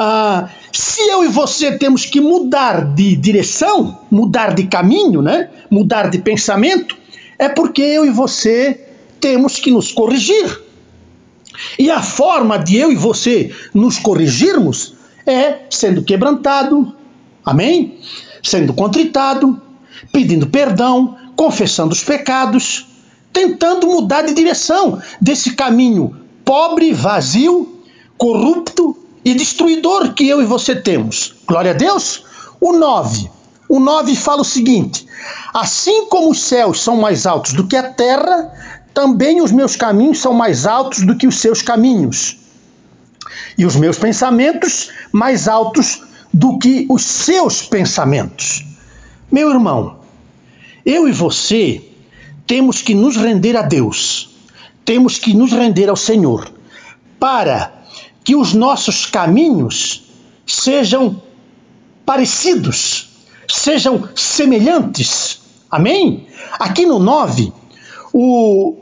[0.00, 5.50] Ah, se eu e você temos que mudar de direção, mudar de caminho, né?
[5.68, 6.96] mudar de pensamento,
[7.36, 8.86] é porque eu e você
[9.18, 10.62] temos que nos corrigir.
[11.76, 14.94] E a forma de eu e você nos corrigirmos
[15.26, 16.94] é sendo quebrantado,
[17.44, 17.98] amém?
[18.40, 19.60] Sendo contritado,
[20.12, 22.86] pedindo perdão, confessando os pecados,
[23.32, 27.82] tentando mudar de direção desse caminho pobre, vazio,
[28.16, 28.97] corrupto
[29.28, 31.34] e destruidor que eu e você temos.
[31.46, 32.24] Glória a Deus.
[32.58, 33.30] O 9.
[33.68, 35.06] O 9 fala o seguinte:
[35.52, 38.50] Assim como os céus são mais altos do que a terra,
[38.94, 42.38] também os meus caminhos são mais altos do que os seus caminhos.
[43.58, 48.64] E os meus pensamentos mais altos do que os seus pensamentos.
[49.30, 49.98] Meu irmão,
[50.86, 51.82] eu e você
[52.46, 54.38] temos que nos render a Deus,
[54.86, 56.50] temos que nos render ao Senhor,
[57.20, 57.77] para
[58.28, 60.02] que os nossos caminhos
[60.46, 61.22] sejam
[62.04, 63.08] parecidos,
[63.48, 65.40] sejam semelhantes.
[65.70, 66.26] Amém?
[66.58, 67.50] Aqui no 9,
[68.12, 68.76] o,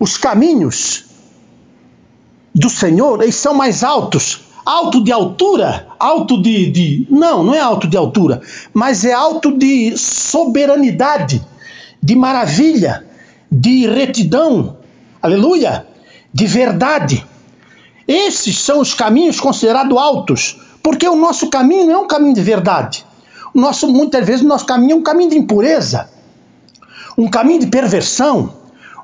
[0.00, 1.04] os caminhos
[2.54, 4.40] do Senhor eles são mais altos.
[4.64, 7.06] Alto de altura, alto de, de.
[7.10, 8.40] Não, não é alto de altura,
[8.72, 11.44] mas é alto de soberanidade
[12.02, 13.04] de maravilha,
[13.50, 14.78] de retidão,
[15.20, 15.86] aleluia,
[16.32, 17.26] de verdade.
[18.06, 22.40] Esses são os caminhos considerados altos, porque o nosso caminho não é um caminho de
[22.40, 23.04] verdade.
[23.54, 26.08] O nosso, muitas vezes o nosso caminho é um caminho de impureza,
[27.16, 28.54] um caminho de perversão,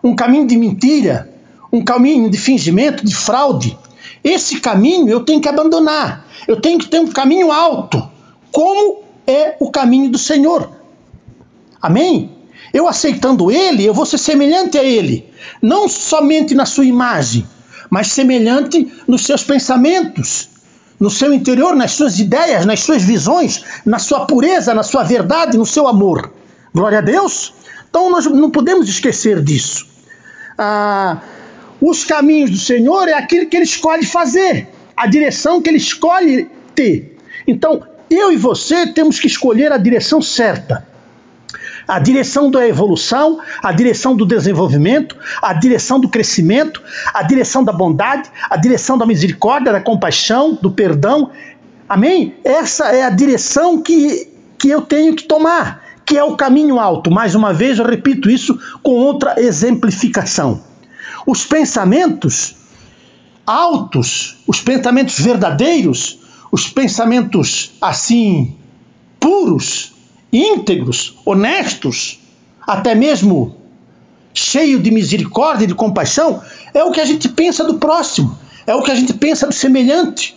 [0.02, 1.30] um caminho de mentira,
[1.72, 3.78] um caminho de fingimento, de fraude.
[4.24, 6.26] Esse caminho eu tenho que abandonar.
[6.46, 8.08] Eu tenho que ter um caminho alto,
[8.50, 10.70] como é o caminho do Senhor.
[11.80, 12.30] Amém?
[12.72, 17.46] Eu aceitando ele, eu vou ser semelhante a ele, não somente na sua imagem,
[17.90, 20.48] mas semelhante nos seus pensamentos,
[20.98, 25.56] no seu interior, nas suas ideias, nas suas visões, na sua pureza, na sua verdade,
[25.56, 26.32] no seu amor.
[26.74, 27.54] Glória a Deus.
[27.88, 29.86] Então nós não podemos esquecer disso.
[30.56, 31.20] Ah,
[31.80, 36.50] os caminhos do Senhor é aquilo que ele escolhe fazer, a direção que ele escolhe
[36.74, 37.16] ter.
[37.46, 40.86] Então, eu e você temos que escolher a direção certa
[41.88, 46.82] a direção da evolução, a direção do desenvolvimento, a direção do crescimento,
[47.14, 51.30] a direção da bondade, a direção da misericórdia, da compaixão, do perdão.
[51.88, 52.36] Amém?
[52.44, 57.10] Essa é a direção que, que eu tenho que tomar, que é o caminho alto.
[57.10, 60.60] Mais uma vez, eu repito isso com outra exemplificação.
[61.26, 62.54] Os pensamentos
[63.46, 66.18] altos, os pensamentos verdadeiros,
[66.52, 68.54] os pensamentos assim
[69.18, 69.94] puros,
[70.32, 72.20] íntegros, honestos,
[72.66, 73.56] até mesmo
[74.34, 76.42] cheio de misericórdia e de compaixão,
[76.74, 79.54] é o que a gente pensa do próximo, é o que a gente pensa do
[79.54, 80.36] semelhante.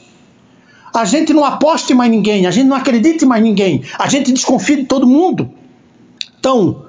[0.93, 4.07] A gente não aposta em mais ninguém, a gente não acredita em mais ninguém, a
[4.09, 5.51] gente desconfia de todo mundo.
[6.39, 6.85] Então,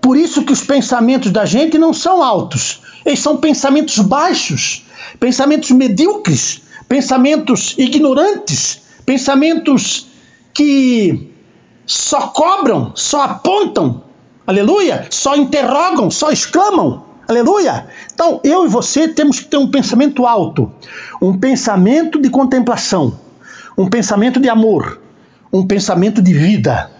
[0.00, 4.84] por isso que os pensamentos da gente não são altos, eles são pensamentos baixos,
[5.18, 10.06] pensamentos medíocres, pensamentos ignorantes, pensamentos
[10.52, 11.33] que
[11.86, 14.04] só cobram, só apontam,
[14.46, 17.86] aleluia, só interrogam, só exclamam, aleluia.
[18.12, 20.72] Então, eu e você temos que ter um pensamento alto,
[21.20, 23.18] um pensamento de contemplação,
[23.76, 25.00] um pensamento de amor,
[25.52, 26.90] um pensamento de vida.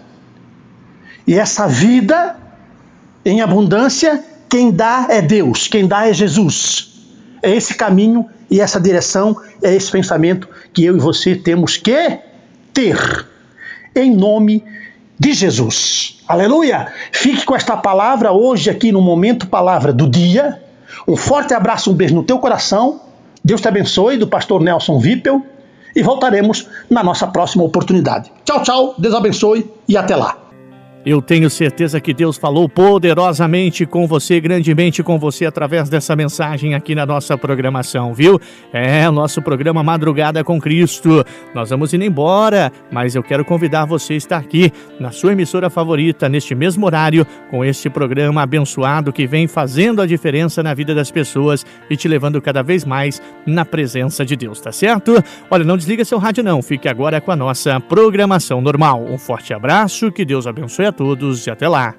[1.27, 2.37] E essa vida
[3.23, 6.93] em abundância, quem dá é Deus, quem dá é Jesus.
[7.41, 12.19] É esse caminho e essa direção, é esse pensamento que eu e você temos que
[12.73, 13.27] ter.
[13.95, 14.74] Em nome de
[15.33, 16.17] Jesus.
[16.27, 16.91] Aleluia!
[17.11, 20.61] Fique com esta palavra hoje aqui no momento palavra do dia,
[21.07, 23.01] Um forte abraço, um beijo no teu coração.
[23.43, 25.41] Deus te abençoe, do pastor Nelson Vippel.
[25.95, 28.31] E voltaremos na nossa próxima oportunidade.
[28.43, 30.44] Tchau, tchau, Deus abençoe e até lá.
[31.05, 36.73] Eu tenho certeza que Deus falou poderosamente com você, grandemente com você, através dessa mensagem
[36.73, 38.41] aqui na nossa programação, viu?
[38.73, 41.23] É, nosso programa Madrugada com Cristo.
[41.53, 45.69] Nós vamos indo embora, mas eu quero convidar você a estar aqui na sua emissora
[45.69, 50.95] favorita, neste mesmo horário, com este programa abençoado que vem fazendo a diferença na vida
[50.95, 55.23] das pessoas e te levando cada vez mais na presença de Deus, tá certo?
[55.51, 59.05] Olha, não desliga seu rádio não, fique agora com a nossa programação normal.
[59.07, 61.95] Um forte abraço, que Deus abençoe a todos e até lá.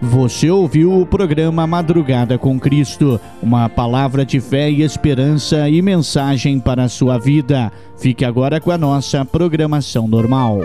[0.00, 6.60] Você ouviu o programa Madrugada com Cristo, uma palavra de fé e esperança e mensagem
[6.60, 7.72] para a sua vida.
[7.98, 10.60] Fique agora com a nossa programação normal.